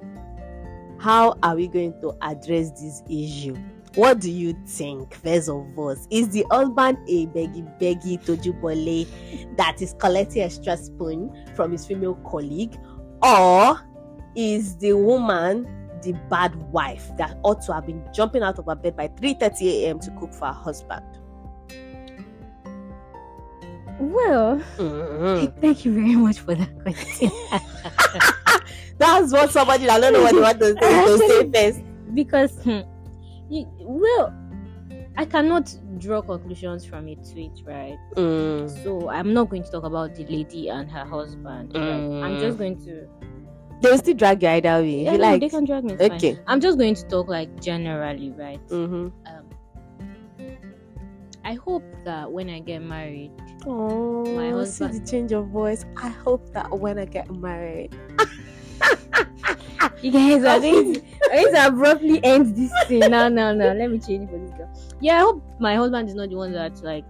how 1.06 1.38
are 1.44 1.56
we 1.56 1.68
going 1.68 1.94
to 2.02 2.12
address 2.24 2.72
this 2.82 3.04
issue 3.08 3.56
what 3.94 4.20
do 4.20 4.32
you 4.32 4.58
think 4.66 5.14
first 5.14 5.48
of 5.50 5.78
all 5.78 5.96
is 6.10 6.30
the 6.30 6.44
husband 6.50 6.98
a 7.08 7.28
beggy 7.28 7.62
beggy 7.80 8.18
tojubole 8.26 9.06
that 9.56 9.80
is 9.84 9.94
collecting 10.00 10.42
extra 10.42 10.76
spoon 10.76 11.32
from 11.56 11.72
his 11.72 11.86
female 11.86 12.16
colleague 12.28 12.76
or 13.22 13.80
is 14.36 14.76
the 14.78 14.94
woman 14.94 15.64
the 16.02 16.12
bad 16.28 16.56
wife 16.72 17.12
that 17.18 17.38
ought 17.44 17.62
to 17.62 17.72
have 17.72 17.86
been 17.86 18.04
jumping 18.12 18.42
out 18.42 18.58
of 18.58 18.66
her 18.66 18.76
bed 18.76 18.96
by 18.96 19.08
3:30 19.08 19.84
a.m. 19.84 20.00
to 20.00 20.10
cook 20.20 20.34
for 20.34 20.48
her 20.48 20.54
husband. 20.54 21.06
Well, 24.00 24.60
Mhm. 24.78 25.62
thank 25.62 25.86
you 25.86 25.94
very 25.94 26.16
much 26.16 26.40
for 26.40 26.54
that 26.56 26.82
question. 26.82 27.32
That's 28.98 29.32
what 29.34 29.52
somebody 29.52 29.86
that 29.86 30.00
don't 30.02 30.14
know 30.14 30.22
what 30.24 30.34
they 30.34 30.42
want 30.42 30.60
to 30.60 30.74
say 30.82 31.06
to 31.06 31.18
say 31.18 31.52
first. 31.74 31.84
because, 32.14 32.52
hmm, 32.64 32.82
you, 33.50 33.68
well, 33.80 34.34
I 35.18 35.25
cannot 35.25 35.74
draw 35.98 36.22
conclusions 36.22 36.86
from 36.86 37.08
a 37.08 37.16
tweet, 37.16 37.52
right? 37.66 37.98
Mm. 38.16 38.84
So 38.84 39.10
I'm 39.10 39.34
not 39.34 39.50
going 39.50 39.64
to 39.64 39.72
talk 39.72 39.84
about 39.84 40.16
the 40.16 40.25
lady 40.25 40.70
and 40.70 40.90
her 40.92 41.06
husband. 41.06 41.72
Right? 41.74 41.82
I'm 41.84 42.38
Mm. 42.38 42.40
just 42.40 42.58
going 42.58 42.78
to. 42.86 43.08
They 43.82 43.92
will 43.92 43.98
still 43.98 44.14
drag 44.16 44.42
you 44.42 44.50
either 44.50 44.82
way. 44.82 45.04
Yeah, 45.04 45.12
you 45.14 45.18
no, 45.18 45.24
like 45.24 45.42
they 45.42 45.50
can 45.50 45.66
drag 45.66 45.84
me. 45.84 45.94
it's 45.94 46.02
fine. 46.02 46.12
okay. 46.18 46.40
I'm 46.48 46.60
just 46.62 46.78
going 46.78 46.96
to 46.96 47.04
talk 47.08 47.28
like 47.28 47.62
generally, 47.62 48.32
right? 48.32 48.66
Mm-hmm. 48.70 49.08
Um, 49.28 49.46
I 51.44 51.54
hope 51.54 51.84
that 52.06 52.32
when 52.32 52.50
I 52.50 52.60
get 52.60 52.82
married, 52.82 53.32
Oh, 53.68 54.25
My 54.36 54.64
see 54.66 54.88
the 54.88 55.00
change 55.06 55.32
of 55.32 55.48
voice. 55.48 55.86
I 55.98 56.10
hope 56.10 56.52
that 56.54 56.72
when 56.78 56.98
I 57.00 57.06
get 57.06 57.30
married, 57.32 57.96
you 60.01 60.12
guys 60.12 60.44
are 60.44 60.60
going 60.60 60.94
to, 60.94 61.00
going 61.32 61.53
to 61.53 61.67
abruptly 61.67 62.24
end 62.24 62.55
this 62.55 62.72
thing. 62.88 63.00
No, 63.12 63.27
no, 63.27 63.53
no. 63.53 63.74
Let 63.74 63.91
me 63.91 64.00
change 64.00 64.29
it 64.29 64.32
for 64.32 64.39
this 64.39 64.51
girl. 64.51 64.70
Yeah, 65.01 65.17
I 65.17 65.20
hope 65.22 65.44
my 65.60 65.75
husband 65.75 66.10
is 66.10 66.15
not 66.15 66.29
the 66.29 66.36
one 66.36 66.51
that 66.53 66.82
like 66.84 67.05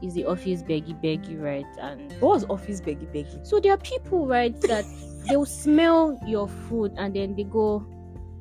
is 0.00 0.14
the 0.14 0.24
office 0.24 0.62
beggy 0.62 0.94
beggy, 1.02 1.40
right? 1.40 1.66
And 1.80 2.12
what 2.20 2.34
was 2.34 2.44
office 2.48 2.80
beggy 2.80 3.06
beggy? 3.12 3.46
so 3.46 3.60
there 3.60 3.72
are 3.72 3.78
people, 3.78 4.26
right, 4.26 4.58
that 4.62 4.84
they'll 5.28 5.44
smell 5.44 6.18
your 6.26 6.48
food 6.48 6.94
and 6.96 7.14
then 7.14 7.34
they 7.34 7.44
go, 7.44 7.84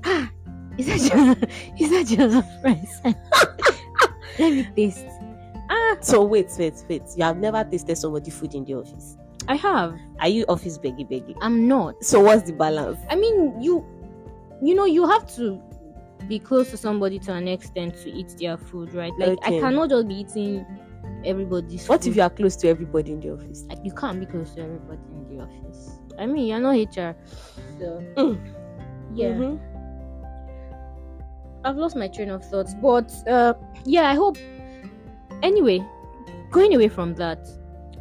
ah, 0.06 0.30
is 0.78 0.86
that 0.88 1.16
your, 1.16 1.50
is 1.80 1.90
that 2.08 2.16
your 2.16 2.44
rice? 2.64 3.02
Let 4.40 4.54
me 4.54 4.68
taste. 4.76 5.06
Ah, 5.70 5.98
So 6.00 6.24
wait, 6.24 6.48
wait, 6.60 6.76
wait. 6.88 7.02
You 7.16 7.24
have 7.24 7.38
never 7.38 7.64
tasted 7.64 7.98
somebody 7.98 8.30
food 8.30 8.54
in 8.54 8.64
the 8.64 8.76
office. 8.76 9.18
I 9.48 9.56
have. 9.56 9.98
Are 10.20 10.28
you 10.28 10.46
office 10.50 10.78
beggy 10.78 11.10
beggy? 11.10 11.36
I'm 11.42 11.68
not. 11.68 12.04
So 12.04 12.20
what's 12.20 12.44
the 12.44 12.54
balance? 12.54 13.00
I 13.10 13.16
mean, 13.16 13.62
you, 13.62 13.86
you 14.62 14.76
know, 14.76 14.86
you 14.86 15.08
have 15.08 15.34
to 15.36 15.62
be 16.28 16.40
close 16.40 16.70
to 16.72 16.78
somebody 16.78 17.20
to 17.20 17.34
an 17.34 17.48
extent 17.48 17.96
to 18.04 18.12
eat 18.12 18.36
their 18.40 18.58
food, 18.58 18.94
right? 18.94 19.14
Like 19.18 19.38
Okay. 19.40 19.58
I 19.58 19.60
cannot 19.62 19.90
just 19.90 20.08
be 20.08 20.16
eating 20.16 20.66
everybody's. 21.24 21.88
What 21.88 22.04
food. 22.04 22.10
if 22.10 22.16
you 22.18 22.22
are 22.24 22.30
close 22.30 22.56
to 22.58 22.68
everybody 22.68 23.12
in 23.14 23.20
the 23.22 23.32
office? 23.34 23.64
Like, 23.70 23.80
you 23.84 23.92
can't 23.94 24.20
be 24.20 24.26
close 24.26 24.52
to 24.56 24.62
everybody 24.64 25.00
in 25.12 25.38
the 25.38 25.44
office. 25.44 25.92
I 26.20 26.26
mean, 26.26 26.48
you're 26.48 26.60
not 26.60 26.76
HR, 26.76 27.16
so 27.80 28.04
Mm. 28.16 28.40
yeah. 29.14 29.28
Mhm. 29.30 29.60
I've 31.64 31.76
lost 31.78 31.96
my 31.96 32.08
train 32.08 32.30
of 32.30 32.44
thoughts, 32.46 32.74
but 32.82 33.12
uh, 33.28 33.54
yeah, 33.86 34.10
I 34.10 34.16
hope. 34.16 34.38
Anyway, 35.44 35.86
going 36.52 36.74
away 36.74 36.88
from 36.88 37.14
that, 37.16 37.48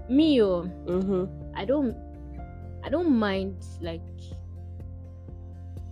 me, 0.08 0.40
oh, 0.42 0.62
Mhm. 0.86 1.28
I 1.56 1.64
don't, 1.64 1.96
I 2.84 2.88
don't 2.88 3.10
mind 3.18 3.64
like 3.80 4.02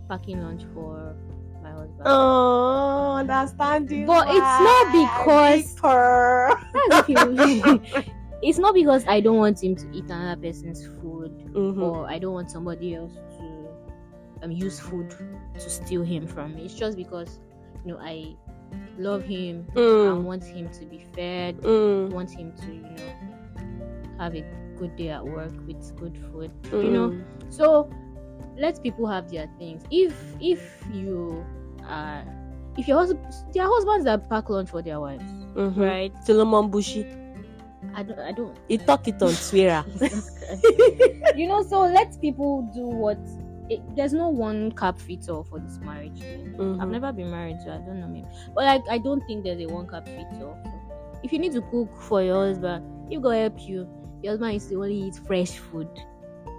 packing 0.08 0.42
lunch 0.42 0.62
for 0.74 1.14
my 1.62 1.70
husband. 1.70 2.02
Oh, 2.04 3.14
understanding. 3.16 4.06
But 4.06 4.28
it's 4.28 4.38
not 4.38 4.92
because- 4.92 5.72
Victor. 5.72 6.50
That's 6.90 7.08
if 7.08 7.64
you- 7.64 8.02
it's 8.42 8.58
not 8.58 8.74
because 8.74 9.04
I 9.08 9.20
don't 9.20 9.38
want 9.38 9.62
him 9.62 9.74
to 9.76 9.86
eat 9.92 10.04
another 10.04 10.40
person's 10.40 10.86
food, 10.86 11.32
Mhm. 11.52 11.80
or 11.80 12.06
I 12.08 12.18
don't 12.18 12.34
want 12.34 12.50
somebody 12.50 12.94
else 12.94 13.14
to 13.38 13.68
um, 14.42 14.52
use 14.52 14.78
food 14.78 15.10
to 15.54 15.70
steal 15.70 16.02
him 16.02 16.26
from 16.26 16.54
me. 16.54 16.66
It's 16.66 16.74
just 16.74 16.96
because 16.98 17.40
you 17.86 17.92
know 17.92 17.98
I 17.98 18.36
love 18.98 19.22
him. 19.22 19.66
I 19.72 19.78
Mm. 19.80 20.22
want 20.24 20.44
him 20.44 20.68
to 20.68 20.84
be 20.84 21.06
fed. 21.14 21.56
Mm. 21.62 22.10
want 22.12 22.30
him 22.30 22.52
to 22.52 22.66
you 22.66 22.82
know 22.82 24.18
have 24.18 24.34
a 24.36 24.44
good 24.76 24.96
day 24.96 25.10
at 25.10 25.24
work 25.24 25.52
with 25.66 25.96
good 25.96 26.16
food. 26.30 26.50
You 26.72 26.90
know, 26.90 27.08
Mm. 27.10 27.24
so 27.52 27.90
let 28.56 28.82
people 28.82 29.06
have 29.06 29.30
their 29.30 29.48
things. 29.58 29.82
If 29.90 30.14
if 30.40 30.62
you 30.92 31.44
are 31.88 32.24
if 32.76 32.88
your 32.88 32.98
husband, 32.98 33.24
there 33.52 33.64
are 33.64 33.70
husbands 33.72 34.04
that 34.04 34.28
pack 34.28 34.50
lunch 34.50 34.68
for 34.70 34.82
their 34.82 35.00
wives, 35.00 35.24
Mhm. 35.54 35.76
right? 35.76 36.12
Solomon 36.24 36.70
Buchi. 36.70 37.20
I 37.94 38.02
don't, 38.02 38.18
I 38.18 38.32
don't. 38.32 38.56
He 38.66 38.78
talk 38.78 39.06
it 39.06 39.22
on 39.22 39.32
Twitter. 39.32 39.84
You 41.36 41.48
know, 41.48 41.62
so 41.62 41.80
let 41.82 42.20
people 42.20 42.62
do 42.74 42.86
what. 42.86 43.18
It, 43.70 43.80
there's 43.96 44.12
no 44.12 44.28
one 44.28 44.72
cap 44.72 44.98
fit 44.98 45.28
all 45.30 45.42
for 45.44 45.58
this 45.58 45.78
marriage 45.80 46.20
thing. 46.20 46.78
I've 46.80 46.90
never 46.90 47.12
been 47.12 47.30
married, 47.30 47.56
so 47.64 47.70
I 47.72 47.78
don't 47.78 47.98
know 48.00 48.08
maybe. 48.08 48.26
But 48.54 48.64
like, 48.64 48.82
I 48.90 48.98
don't 48.98 49.22
think 49.26 49.42
there's 49.44 49.60
a 49.60 49.66
one 49.66 49.86
cap 49.88 50.06
fit 50.06 50.26
all. 50.42 50.56
If 51.22 51.32
you 51.32 51.38
need 51.38 51.52
to 51.52 51.62
cook 51.62 51.88
for 52.02 52.22
your 52.22 52.46
husband, 52.46 52.84
he 53.08 53.16
go 53.16 53.30
help 53.30 53.58
you. 53.66 53.88
Your 54.24 54.32
husband 54.32 54.56
is 54.56 54.66
to 54.68 54.76
only 54.76 55.02
eat 55.02 55.16
fresh 55.26 55.50
food. 55.50 55.86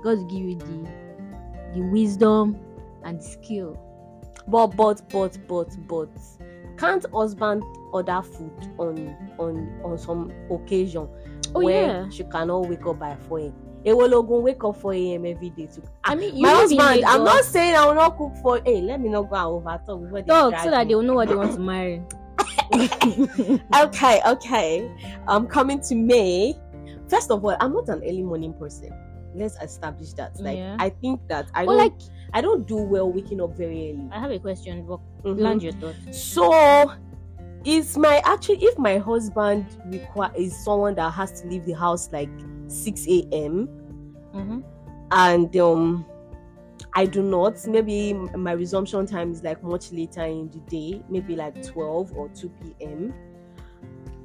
God 0.04 0.20
will 0.20 0.26
give 0.26 0.40
you 0.40 0.56
the 0.56 0.88
the 1.74 1.82
wisdom 1.82 2.60
and 3.04 3.20
the 3.20 3.24
skill. 3.24 3.80
But 4.48 4.68
but 4.68 5.02
but 5.10 5.36
but 5.48 5.76
but 5.88 6.10
can't 6.78 7.04
husband 7.12 7.64
order 7.92 8.22
food 8.22 8.54
on 8.78 9.18
on 9.40 9.82
on 9.84 9.98
some 9.98 10.32
occasion 10.52 11.08
Oh, 11.56 11.62
where 11.62 12.04
yeah. 12.04 12.10
she 12.10 12.24
cannot 12.26 12.68
wake 12.70 12.86
up 12.86 13.00
by 13.00 13.16
4 13.16 13.40
a.m. 13.40 13.54
Ewologun 13.84 14.42
wake 14.44 14.64
up 14.64 14.76
4 14.80 14.94
a.m. 14.94 15.26
every 15.26 15.50
day 15.50 15.66
to 15.66 15.82
I 16.04 16.14
mean, 16.14 16.36
you 16.36 16.44
my 16.44 16.50
husband, 16.50 17.04
I'm 17.06 17.24
not 17.24 17.46
saying 17.46 17.76
I 17.76 17.88
will 17.88 17.96
not 17.96 18.16
cook 18.16 18.34
for 18.44 18.62
hey, 18.64 18.82
let 18.82 19.02
me 19.02 19.10
not 19.10 19.24
go 19.24 19.36
and 19.38 19.46
over 19.46 19.82
talk 19.88 20.02
before 20.04 20.22
they 20.22 20.28
talk 20.28 20.60
so 20.60 20.70
that 20.70 20.86
me. 20.86 20.92
they 20.92 20.96
will 20.96 21.02
know 21.04 21.14
what 21.16 21.30
they 21.30 21.36
want 21.36 21.54
to 21.54 21.60
marry. 21.60 22.04
okay, 23.76 24.22
okay. 24.28 24.92
I'm 25.28 25.48
coming 25.48 25.80
to 25.82 25.96
May. 25.96 26.56
First 27.10 27.32
of 27.32 27.44
all, 27.44 27.56
I'm 27.60 27.74
not 27.74 27.90
an 27.90 28.02
early 28.04 28.24
morning 28.24 28.54
person. 28.54 28.90
Let's 29.36 29.58
establish 29.62 30.14
that. 30.14 30.40
Like 30.40 30.58
Yeah. 30.58 30.78
I 30.80 30.90
think 30.90 31.22
that 31.28 31.50
I 31.54 31.66
Well, 31.66 31.78
don't 31.78 31.88
like 31.92 32.02
I 32.34 32.42
don't 32.42 32.68
do 32.68 32.78
well 32.78 33.12
waking 33.12 33.42
up 33.42 33.56
very 33.58 33.92
early. 33.92 34.10
I 34.12 34.20
have 34.20 34.32
a 34.32 34.40
question, 34.40 34.86
but 34.88 35.00
Mhm. 35.24 35.40
land 35.40 35.64
your 35.64 35.74
thoughts. 35.74 36.18
So 36.18 36.92
is 37.66 37.98
my 37.98 38.22
actually 38.26 38.64
if 38.64 38.78
my 38.78 38.98
husband 38.98 39.66
require 39.88 40.32
is 40.36 40.56
someone 40.64 40.94
that 40.96 41.12
has 41.12 41.42
to 41.42 41.48
leave 41.48 41.66
the 41.66 41.74
house 41.74 42.10
like 42.14 42.30
6 42.68 43.08
a.m 43.08 43.68
Mm-hmm. 44.36 44.60
and 45.12 45.58
um 45.58 46.06
i 46.94 47.06
do 47.06 47.24
not 47.24 47.56
maybe 47.68 48.14
my 48.14 48.52
resumption 48.52 49.06
time 49.08 49.32
is 49.32 49.42
like 49.44 49.64
much 49.64 49.92
later 49.92 50.24
in 50.24 50.50
the 50.52 50.60
day 50.70 51.02
maybe 51.10 51.36
like 51.36 51.60
12 51.64 52.14
or 52.14 52.30
2 52.30 52.50
p.m 52.62 53.14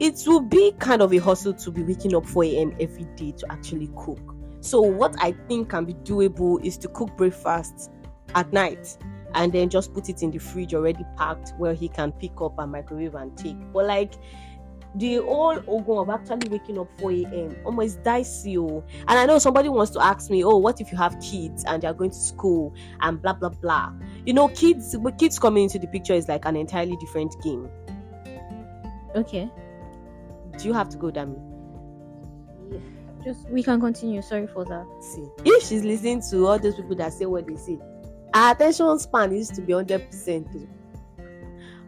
it 0.01 0.23
will 0.27 0.41
be 0.41 0.73
kind 0.79 1.03
of 1.03 1.13
a 1.13 1.19
hustle 1.19 1.53
to 1.53 1.71
be 1.71 1.83
waking 1.83 2.15
up 2.15 2.27
4 2.27 2.45
a.m 2.45 2.75
every 2.81 3.05
day 3.17 3.33
to 3.33 3.53
actually 3.53 3.91
cook 3.97 4.35
so 4.61 4.81
what 4.81 5.15
i 5.21 5.33
think 5.49 5.71
can 5.71 5.85
be 5.85 5.95
doable 5.95 6.65
is 6.65 6.77
to 6.79 6.89
cook 6.89 7.15
breakfast 7.17 7.91
at 8.35 8.53
night 8.53 8.97
and 9.35 9.53
then 9.53 9.69
just 9.69 9.95
put 9.95 10.09
it 10.09 10.23
in 10.23 10.31
the 10.31 10.39
fridge 10.39 10.75
already 10.75 11.05
packed 11.17 11.53
where 11.59 11.75
he 11.75 11.89
can 11.89 12.11
pick 12.13 12.41
up 12.41 12.59
and 12.59 12.73
microwave 12.73 13.15
and 13.15 13.37
take 13.37 13.57
but 13.73 13.87
like 13.87 14.15
the 14.97 15.17
whole 15.17 15.59
ogun 15.69 15.99
of 15.99 16.11
actually 16.11 16.49
waking 16.49 16.79
up 16.79 16.89
4 16.99 17.13
a.m. 17.13 17.57
almost 17.65 18.03
dicey. 18.03 18.57
And 18.57 18.83
I 19.09 19.25
know 19.25 19.39
somebody 19.39 19.69
wants 19.69 19.93
to 19.93 20.03
ask 20.03 20.31
me, 20.31 20.43
oh, 20.43 20.57
what 20.57 20.81
if 20.81 20.91
you 20.91 20.99
have 20.99 21.17
kids 21.21 21.65
and 21.65 21.81
they're 21.83 21.95
going 21.95 22.11
to 22.11 22.17
school 22.17 22.75
and 23.01 23.23
blah 23.23 23.35
blah 23.35 23.51
blah. 23.51 23.93
You 24.27 24.33
know, 24.33 24.49
kids 24.49 24.97
kids 25.17 25.39
coming 25.39 25.65
into 25.65 25.79
the 25.79 25.87
picture 25.87 26.15
is 26.15 26.29
like 26.29 26.45
an 26.45 26.57
entirely 26.57 26.97
different 26.97 27.35
game. 27.43 27.69
Okay. 29.15 29.51
Do 30.61 30.69
you 30.69 30.75
have 30.75 30.89
to 30.91 30.97
go, 30.97 31.11
Dami? 31.11 31.39
Yeah. 32.71 32.79
Just 33.25 33.49
we 33.49 33.63
can 33.63 33.81
continue. 33.81 34.21
Sorry 34.23 34.47
for 34.47 34.65
that. 34.65 34.87
See. 35.01 35.27
If 35.45 35.65
she's 35.65 35.85
listening 35.85 36.23
to 36.31 36.47
all 36.47 36.59
those 36.59 36.75
people 36.75 36.97
that 36.97 37.13
say 37.13 37.27
what 37.27 37.47
they 37.47 37.57
say, 37.57 37.79
our 38.35 38.53
attention 38.53 38.99
span 38.99 39.33
is 39.33 39.49
to 39.51 39.63
be 39.63 39.73
100%. 39.73 40.69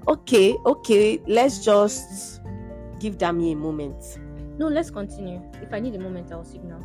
Okay, 0.08 0.56
okay, 0.66 1.20
let's 1.28 1.64
just 1.64 2.40
give 2.98 3.18
Dami 3.18 3.52
a 3.52 3.54
moment. 3.54 4.18
No, 4.58 4.68
let's 4.68 4.90
continue. 4.90 5.40
If 5.62 5.72
I 5.72 5.80
need 5.80 5.94
a 5.94 6.00
moment, 6.00 6.32
I'll 6.32 6.44
signal. 6.44 6.82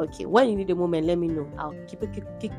Okay, 0.00 0.24
when 0.24 0.48
you 0.48 0.56
need 0.56 0.70
a 0.70 0.74
moment, 0.74 1.06
let 1.06 1.18
me 1.18 1.28
know. 1.28 1.50
I'll 1.58 1.74
keep 1.86 2.02
it. 2.02 2.12
Keep, 2.12 2.24
keep, 2.40 2.52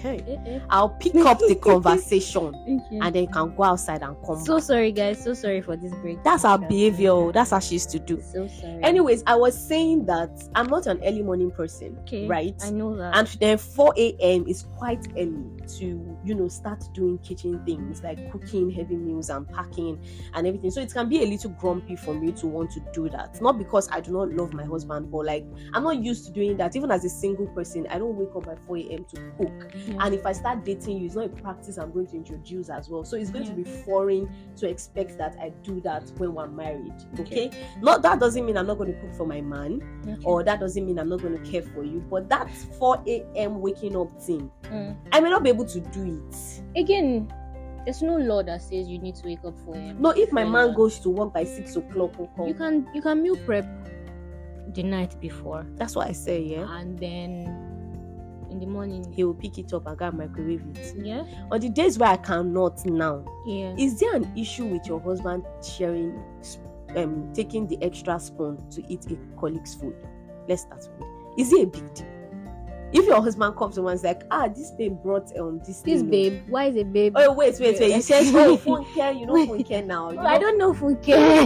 hey. 0.00 0.24
Eh, 0.26 0.50
eh. 0.50 0.60
I'll 0.70 0.90
pick 0.90 1.14
up 1.16 1.38
the 1.38 1.54
conversation 1.60 2.54
Okay. 2.54 2.98
and 3.00 3.14
then 3.14 3.22
you 3.24 3.28
can 3.28 3.54
go 3.54 3.64
outside 3.64 4.02
and 4.02 4.16
come 4.24 4.38
So 4.44 4.56
back. 4.56 4.64
sorry, 4.64 4.92
guys. 4.92 5.22
So 5.22 5.34
sorry 5.34 5.60
for 5.60 5.76
this 5.76 5.92
break. 5.96 6.22
That's 6.24 6.44
our 6.44 6.58
behavior. 6.58 7.10
oh. 7.10 7.32
That's 7.32 7.50
how 7.50 7.58
she 7.58 7.74
used 7.74 7.90
to 7.90 7.98
do. 7.98 8.20
So 8.20 8.46
sorry. 8.48 8.80
Anyways, 8.82 9.22
I 9.26 9.34
was 9.36 9.56
saying 9.56 10.06
that 10.06 10.30
I'm 10.54 10.66
not 10.68 10.86
an 10.86 11.00
early 11.04 11.22
morning 11.22 11.50
person, 11.50 11.96
okay. 12.02 12.26
right? 12.26 12.54
I 12.62 12.70
know 12.70 12.96
that. 12.96 13.16
And 13.16 13.28
then 13.40 13.58
4 13.58 13.92
a.m. 13.96 14.46
is 14.46 14.64
quite 14.76 15.06
early 15.16 15.44
to, 15.78 16.18
you 16.24 16.34
know, 16.34 16.48
start 16.48 16.82
doing 16.94 17.18
kitchen 17.18 17.62
things 17.64 18.02
like 18.02 18.30
cooking 18.32 18.70
heavy 18.70 18.96
meals 18.96 19.30
and 19.30 19.48
packing 19.48 20.02
and 20.34 20.46
everything. 20.46 20.70
So 20.70 20.80
it 20.80 20.92
can 20.92 21.08
be 21.08 21.22
a 21.22 21.26
little 21.26 21.50
grumpy 21.50 21.96
for 21.96 22.14
me 22.14 22.32
to 22.32 22.46
want 22.46 22.70
to 22.72 22.80
do 22.92 23.08
that. 23.10 23.40
Not 23.40 23.58
because 23.58 23.88
I 23.90 24.00
do 24.00 24.12
not 24.12 24.30
love 24.32 24.52
my 24.52 24.64
husband, 24.64 25.10
but 25.10 25.26
like 25.26 25.44
I'm 25.74 25.82
not 25.84 25.96
used 26.02 26.26
to 26.26 26.32
doing 26.32 26.56
that. 26.58 26.76
Even 26.76 26.90
as 26.90 27.04
a 27.04 27.08
single 27.08 27.46
person, 27.48 27.86
I 27.90 27.98
don't 27.98 28.16
wake 28.16 28.34
up 28.36 28.46
at 28.48 28.58
4 28.66 28.76
a.m. 28.78 29.04
to 29.14 29.32
cook. 29.38 29.72
Yeah. 29.86 29.96
And 30.00 30.14
if 30.14 30.24
I 30.26 30.32
start 30.32 30.64
dating 30.64 30.98
you, 30.98 31.06
it's 31.06 31.14
not 31.14 31.26
a 31.26 31.28
practice 31.28 31.76
I'm 31.78 31.92
going 31.92 32.06
to 32.08 32.16
introduce 32.16 32.68
as 32.70 32.88
well. 32.88 33.04
So 33.04 33.16
it's 33.16 33.30
going 33.30 33.46
to 33.46 33.52
be 33.52 33.64
foreign 33.64 34.30
to 34.56 34.68
expect 34.68 35.18
that 35.18 35.36
I 35.40 35.50
do 35.62 35.80
that 35.82 36.10
when 36.18 36.34
we're 36.34 36.48
married. 36.48 36.94
Okay. 37.20 37.48
Okay. 37.48 37.66
Not 37.80 38.02
that 38.02 38.20
doesn't 38.20 38.44
mean 38.44 38.56
I'm 38.56 38.66
not 38.66 38.78
going 38.78 38.92
to 38.94 39.00
cook 39.00 39.14
for 39.14 39.26
my 39.26 39.40
man, 39.40 39.80
Okay. 40.08 40.22
or 40.24 40.42
that 40.44 40.60
doesn't 40.60 40.86
mean 40.86 40.98
I'm 40.98 41.08
not 41.08 41.20
going 41.22 41.36
to 41.42 41.50
care 41.50 41.62
for 41.62 41.82
you. 41.84 42.00
But 42.10 42.28
that 42.28 42.50
4 42.78 43.02
a.m. 43.06 43.60
waking 43.60 43.96
up 43.96 44.20
thing, 44.20 44.50
Mm. 44.64 44.96
I 45.12 45.20
may 45.20 45.28
not 45.28 45.42
be 45.42 45.50
able 45.50 45.66
to 45.66 45.80
do 45.80 46.22
it. 46.30 46.62
Again, 46.80 47.32
there's 47.84 48.00
no 48.00 48.16
law 48.16 48.42
that 48.42 48.62
says 48.62 48.88
you 48.88 48.98
need 48.98 49.16
to 49.16 49.26
wake 49.26 49.44
up 49.44 49.54
for 49.64 49.74
him. 49.74 50.00
No, 50.00 50.10
if 50.10 50.32
my 50.32 50.44
man 50.44 50.72
goes 50.72 50.98
to 51.00 51.10
work 51.10 51.34
by 51.34 51.44
six 51.44 51.74
o'clock, 51.76 52.12
or 52.18 52.48
you 52.48 52.54
can 52.54 52.86
you 52.94 53.02
can 53.02 53.22
meal 53.22 53.36
prep 53.44 53.66
the 54.74 54.82
night 54.82 55.20
before, 55.20 55.66
that's 55.74 55.94
what 55.96 56.08
I 56.08 56.12
say. 56.12 56.40
Yeah, 56.40 56.66
and 56.78 56.98
then 56.98 57.61
the 58.64 58.70
morning. 58.70 59.10
he 59.12 59.24
will 59.24 59.34
pick 59.34 59.58
it 59.58 59.72
up 59.72 59.86
and 59.86 59.98
go 59.98 60.06
and 60.06 60.18
microwave 60.18 60.62
it. 60.74 60.94
Yeah. 61.04 61.24
On 61.50 61.60
the 61.60 61.68
days 61.68 61.98
where 61.98 62.10
I 62.10 62.16
cannot 62.16 62.84
now, 62.86 63.24
Yeah. 63.46 63.74
is 63.76 63.98
there 64.00 64.14
an 64.16 64.32
issue 64.36 64.66
with 64.66 64.86
your 64.86 65.00
husband 65.00 65.44
sharing 65.62 66.22
um 66.96 67.32
taking 67.32 67.66
the 67.66 67.82
extra 67.82 68.18
spoon 68.20 68.58
to 68.70 68.82
eat 68.92 69.06
a 69.10 69.16
colleague's 69.40 69.74
food 69.74 69.94
let's 70.46 70.62
start 70.62 70.86
with 70.98 71.06
it. 71.08 71.40
is 71.40 71.52
it 71.52 71.62
a 71.62 71.66
big 71.66 71.94
deal 71.94 72.06
if 72.92 73.06
your 73.06 73.22
husband 73.22 73.56
comes 73.56 73.78
and 73.78 73.88
is 73.88 74.02
like 74.04 74.22
ah 74.30 74.48
this 74.48 74.70
babe 74.72 75.00
brought 75.02 75.30
um 75.38 75.58
this 75.66 75.80
This 75.82 76.00
thing, 76.00 76.08
oh." 76.08 76.10
babe, 76.10 76.42
why 76.48 76.64
is 76.66 76.76
a 76.76 76.84
babe? 76.84 77.14
oh 77.16 77.32
wait 77.32 77.56
wait 77.60 77.78
wait 77.80 77.94
you 77.94 78.02
said 78.02 78.24
oh 78.34 78.56
care 78.94 79.12
you 79.12 79.26
know 79.26 79.34
phone 79.46 79.86
now 79.86 80.10
you 80.10 80.18
Oh, 80.20 80.26
I 80.26 80.38
don't 80.38 80.58
know 80.58 80.72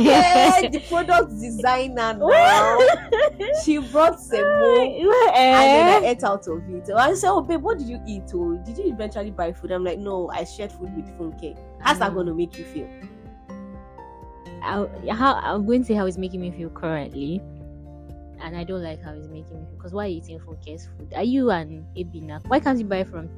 yeah, 0.02 0.60
the 0.70 0.80
product 0.88 1.30
designer 1.40 2.14
now 2.18 2.78
she 3.64 3.78
brought 3.78 4.18
semo 4.18 4.98
and 5.34 5.72
then 5.74 5.88
I 5.88 6.06
Eh? 6.06 6.10
ate 6.10 6.24
out 6.24 6.46
of 6.48 6.62
it. 6.68 6.88
I 6.94 7.14
said, 7.14 7.30
Oh, 7.30 7.40
babe, 7.42 7.62
what 7.62 7.78
did 7.78 7.88
you 7.88 8.00
eat? 8.06 8.24
Oh, 8.34 8.56
did 8.64 8.78
you 8.78 8.92
eventually 8.92 9.30
buy 9.30 9.52
food? 9.52 9.70
I'm 9.72 9.84
like, 9.84 9.98
No, 9.98 10.28
I 10.30 10.44
shared 10.44 10.72
food 10.72 10.94
with 10.94 11.06
Funke. 11.18 11.56
How's 11.80 11.98
that 11.98 12.10
Mm. 12.10 12.14
going 12.14 12.26
to 12.26 12.34
make 12.34 12.56
you 12.58 12.64
feel? 12.64 12.88
I, 14.62 14.86
how 15.14 15.34
I'm 15.34 15.64
going 15.66 15.82
to 15.82 15.86
say 15.86 15.94
how 15.94 16.06
it's 16.06 16.18
making 16.18 16.40
me 16.40 16.50
feel 16.50 16.70
currently, 16.70 17.42
and 18.40 18.56
I 18.56 18.64
don't 18.64 18.82
like 18.82 19.02
how 19.02 19.12
it's 19.12 19.28
making 19.28 19.60
me. 19.62 19.66
Because 19.76 19.92
why 19.92 20.04
are 20.04 20.08
you 20.08 20.18
eating 20.18 20.40
Funke's 20.40 20.86
food? 20.86 21.12
Are 21.14 21.22
you 21.24 21.50
an 21.50 21.86
Ebina? 21.96 22.40
Why 22.48 22.60
can't 22.60 22.78
you 22.78 22.84
buy 22.84 23.04
from 23.04 23.28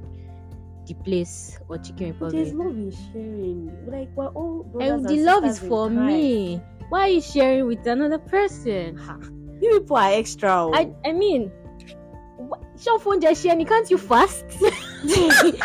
the 0.87 0.95
place 1.05 1.59
or 1.69 1.79
Chicken 1.79 2.17
But 2.19 2.33
there's 2.33 2.53
Republic? 2.53 2.67
love 2.67 2.77
in 2.77 2.91
sharing. 3.13 3.87
Like, 3.91 4.09
we're 4.17 4.29
all 4.29 4.63
brothers 4.65 4.91
And 4.91 5.03
brothers 5.03 5.09
the 5.09 5.17
and 5.17 5.25
love 5.27 5.45
is 5.45 5.59
for 5.59 5.91
me. 5.91 6.61
Why 6.89 7.01
are 7.03 7.09
you 7.09 7.21
sharing 7.21 7.67
with 7.67 7.87
another 7.87 8.19
person? 8.19 8.97
Ha. 8.97 9.19
You 9.61 9.81
people 9.81 9.97
are 9.97 10.13
extra. 10.13 10.51
oh. 10.67 10.73
I 10.73 10.91
I 11.05 11.13
mean, 11.13 11.51
your 12.87 12.99
phone 13.01 13.21
just 13.21 13.43
sharing. 13.43 13.67
Can't 13.67 13.91
you 13.91 13.99
fast? 13.99 14.45
Jesus 15.07 15.57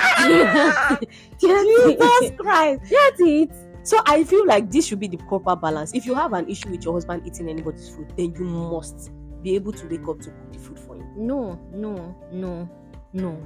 Christ. 2.38 2.82
That's 2.92 3.20
it. 3.20 3.52
So 3.84 4.00
I 4.06 4.24
feel 4.24 4.46
like 4.48 4.72
this 4.72 4.88
should 4.88 5.00
be 5.00 5.08
the 5.08 5.18
proper 5.18 5.56
balance. 5.56 5.94
If 5.94 6.06
you 6.06 6.14
have 6.16 6.34
an 6.34 6.50
issue 6.50 6.70
with 6.70 6.84
your 6.86 6.94
husband 6.94 7.24
eating 7.28 7.50
anybody's 7.50 7.90
food, 7.90 8.14
then 8.18 8.34
you 8.36 8.46
must 8.46 9.12
be 9.44 9.56
able 9.56 9.72
to 9.74 9.88
wake 9.88 10.08
up 10.08 10.20
to 10.22 10.30
cook 10.32 10.52
the 10.54 10.60
food 10.60 10.80
for 10.80 10.96
him. 10.96 11.08
No, 11.16 11.60
no, 11.74 12.16
no, 12.32 12.70
no. 13.14 13.38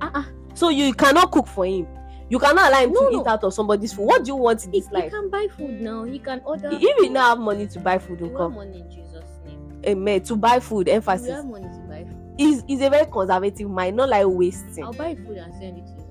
Ah, 0.00 0.10
uh 0.14 0.24
So 0.54 0.68
you 0.70 0.92
cannot 0.92 1.30
cook 1.32 1.46
for 1.46 1.64
him. 1.64 1.86
You 2.28 2.38
cannot 2.40 2.70
allow 2.70 2.80
him 2.82 2.92
No, 2.92 3.08
to 3.08 3.12
no. 3.16 3.20
eat 3.22 3.26
out 3.26 3.44
of 3.44 3.54
somebody's 3.54 3.92
food. 3.92 4.04
What 4.06 4.24
do 4.24 4.28
you 4.32 4.36
want 4.36 4.64
in 4.64 4.72
He, 4.72 4.80
this 4.80 4.88
he 4.88 4.94
life? 4.94 5.12
can 5.12 5.30
buy 5.30 5.46
food 5.56 5.80
now. 5.80 6.04
He 6.04 6.18
can 6.18 6.40
order. 6.44 6.70
If 6.72 6.82
you 6.82 7.08
now 7.10 7.30
have 7.30 7.38
money 7.38 7.66
to 7.68 7.78
buy 7.80 7.98
food, 7.98 8.20
we 8.20 8.26
and 8.28 8.36
have 8.36 8.38
come. 8.38 8.54
money 8.54 8.80
in 8.80 8.90
Jesus' 8.90 9.24
name. 9.46 9.80
Amen. 9.86 10.22
To 10.24 10.36
buy 10.36 10.58
food, 10.58 10.88
emphasis. 10.88 11.26
We 11.28 11.32
have 11.32 11.46
money 11.46 11.68
to 11.68 11.80
buy 11.88 12.04
food. 12.04 12.34
Is 12.38 12.64
is 12.68 12.80
a 12.82 12.90
very 12.90 13.06
conservative 13.06 13.70
mind, 13.70 13.96
not 13.96 14.08
like 14.08 14.26
wasting. 14.26 14.84
I'll 14.84 14.92
buy 14.92 15.14
food 15.14 15.36
and 15.38 15.54
send 15.54 15.78
it 15.78 15.86
to 15.86 15.92
office. 15.92 16.05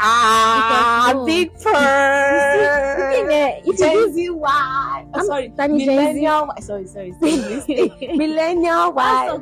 Ah, 0.00 1.12
no. 1.14 1.24
big 1.24 1.50
You 1.52 1.58
pearl. 1.62 3.28
see, 3.30 3.60
you 3.66 3.76
Gen 3.76 3.92
do- 3.92 4.12
Z 4.12 4.30
why? 4.30 5.06
Oh, 5.14 5.20
I'm 5.20 5.26
sorry, 5.26 5.48
Tani 5.56 5.78
Gen 5.84 5.86
Z. 5.86 5.96
millennial. 5.96 6.52
Sorry, 6.60 6.86
sorry, 6.86 7.12
sorry. 7.20 8.16
millennial 8.16 8.92
why? 8.92 9.38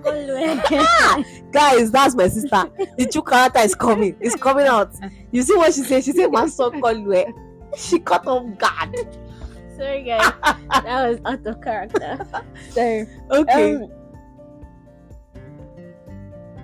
Guys, 1.52 1.90
that's 1.90 2.14
my 2.14 2.28
sister. 2.28 2.70
The 2.98 3.06
true 3.10 3.22
character 3.22 3.60
is 3.60 3.74
coming. 3.74 4.16
It's 4.20 4.36
coming 4.36 4.66
out. 4.66 4.92
You 5.30 5.42
see 5.42 5.56
what 5.56 5.72
she 5.74 5.82
said? 5.82 6.04
She 6.04 6.12
said, 6.12 6.30
"My 6.30 6.46
son 6.46 6.80
called 6.80 7.06
She 7.76 7.98
cut 7.98 8.26
off 8.26 8.44
guard. 8.58 8.94
Sorry, 9.76 10.02
guys. 10.04 10.32
that 10.42 11.08
was 11.08 11.18
out 11.24 11.46
of 11.46 11.60
character. 11.62 12.18
Sorry. 12.70 13.06
Okay. 13.30 13.74
Um, 13.76 13.90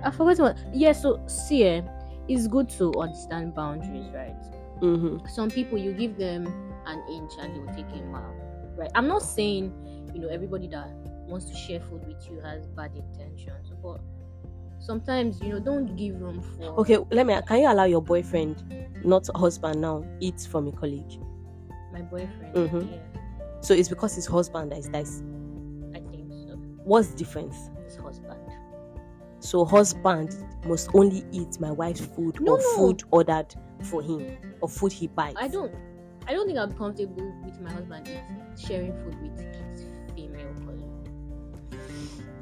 I 0.03 0.11
forgot 0.11 0.39
what. 0.39 0.57
Yeah, 0.73 0.93
so 0.93 1.19
see, 1.27 1.63
eh, 1.63 1.81
it's 2.29 2.47
good 2.47 2.69
to 2.69 2.93
understand 2.99 3.55
boundaries, 3.55 4.13
right? 4.13 4.35
mm-hmm. 4.81 5.25
Some 5.27 5.49
people 5.49 5.77
you 5.77 5.93
give 5.93 6.15
them 6.17 6.45
an 6.85 7.03
inch 7.11 7.31
and 7.39 7.53
they 7.55 7.59
will 7.59 7.73
take 7.73 7.89
a 7.99 8.03
mile, 8.05 8.35
right? 8.77 8.91
I'm 8.95 9.07
not 9.07 9.23
saying 9.23 9.73
you 10.13 10.21
know 10.21 10.29
everybody 10.29 10.67
that 10.67 10.89
wants 11.27 11.45
to 11.45 11.55
share 11.55 11.79
food 11.79 12.07
with 12.07 12.27
you 12.29 12.39
has 12.39 12.67
bad 12.67 12.91
intentions, 12.95 13.71
but 13.83 13.99
sometimes 14.79 15.41
you 15.41 15.49
know 15.49 15.59
don't 15.59 15.95
give 15.95 16.19
room 16.21 16.41
for. 16.57 16.79
Okay, 16.81 16.97
let 17.11 17.25
me. 17.25 17.35
Can 17.47 17.59
you 17.61 17.71
allow 17.71 17.85
your 17.85 18.01
boyfriend, 18.01 18.63
not 19.03 19.27
husband 19.35 19.81
now, 19.81 20.03
eat 20.19 20.47
from 20.49 20.67
a 20.67 20.71
colleague? 20.71 21.19
My 21.91 22.01
boyfriend. 22.01 22.53
Mhm. 22.55 22.91
Yeah, 22.91 22.97
So 23.61 23.73
it's 23.73 23.89
because 23.89 24.15
his 24.15 24.27
husband 24.27 24.71
that 24.71 24.77
is 24.77 24.89
nice. 24.89 25.21
I 25.95 25.99
think 25.99 26.31
so. 26.31 26.55
What's 26.83 27.09
the 27.09 27.17
difference? 27.17 27.57
His 27.85 27.95
husband. 27.97 28.28
So 29.39 29.65
husband 29.65 30.35
must 30.65 30.89
only 30.93 31.23
eat 31.31 31.59
my 31.59 31.71
wife's 31.71 32.01
food 32.05 32.39
No, 32.41 32.53
or 32.53 32.57
no. 32.57 32.75
food 32.75 33.03
ordered 33.11 33.55
for 33.83 34.01
him 34.01 34.37
or 34.61 34.67
food 34.69 34.91
he 34.91 35.07
buys. 35.07 35.35
I 35.37 35.47
don't. 35.47 35.73
I 36.27 36.33
don't 36.33 36.45
think 36.45 36.59
I'll 36.59 36.67
be 36.67 36.75
comfortable 36.75 37.33
with 37.43 37.59
my 37.59 37.71
husband 37.71 38.07
sharing 38.57 38.93
food 39.03 39.19
with 39.21 39.37
his 39.39 39.85
female 40.15 40.53
colleague. 40.65 40.85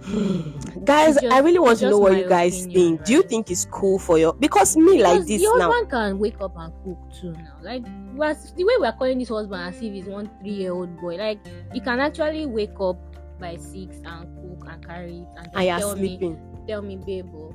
guys 0.86 1.16
just- 1.16 1.26
i 1.34 1.40
really 1.40 1.60
want 1.60 1.78
to 1.80 1.90
know 1.90 1.98
what 1.98 2.18
you 2.18 2.28
guys 2.30 2.64
opinion, 2.64 2.96
think 2.98 3.06
do 3.06 3.14
you 3.14 3.22
think 3.24 3.52
it's 3.52 3.66
cool 3.66 4.00
for 4.00 4.18
your 4.18 4.34
because 4.34 4.78
me 4.78 5.04
like 5.04 5.14
Because 5.16 5.28
this 5.28 5.42
the 5.42 5.56
now 5.58 5.70
husband 5.72 5.90
can 5.92 6.20
wake 6.20 6.40
up 6.40 6.54
and 6.58 6.74
cook 6.86 6.98
too 7.20 7.32
now. 7.34 7.58
Like 7.62 7.84
the 7.84 8.64
way 8.64 8.74
we 8.80 8.86
are 8.88 8.94
calling 8.94 9.20
this 9.20 9.30
husband 9.30 9.62
as 9.62 9.76
if 9.76 9.94
he's 9.94 10.06
one 10.06 10.30
three 10.42 10.52
year 10.52 10.72
old 10.74 10.98
boy. 11.00 11.16
Like 11.18 11.40
he 11.74 11.80
can 11.82 12.00
actually 12.00 12.46
wake 12.46 12.80
up 12.80 12.98
by 13.40 13.58
six 13.58 13.98
and 14.06 14.28
cook 14.60 14.70
and 14.70 14.86
carry 14.86 15.20
it 15.20 15.28
and 15.38 15.46
then 15.46 15.52
and 15.56 15.66
you're 15.66 15.78
tell 15.80 15.96
me 15.96 16.08
sleeping 16.08 16.57
tell 16.68 16.82
me 16.82 16.96
babe 16.98 17.26
oh, 17.36 17.54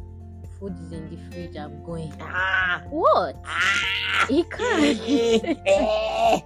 food 0.59 0.73
is 0.81 0.93
in 0.93 1.11
the 1.11 1.17
fridge 1.31 1.57
I'm 1.57 1.85
going. 1.85 2.13
ah 2.21 2.83
What? 2.91 3.37
ah 3.45 4.27
He 4.29 4.43
can. 4.45 4.97
Eh. 5.67 6.41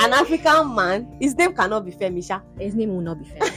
an 0.00 0.12
african 0.12 0.74
man 0.74 1.16
his 1.20 1.34
name 1.36 1.52
cannot 1.54 1.84
be 1.84 1.92
femisha 1.92 2.42
His 2.58 2.74
name 2.74 2.94
will 2.94 3.00
not 3.02 3.18
be 3.18 3.24
fair. 3.24 3.50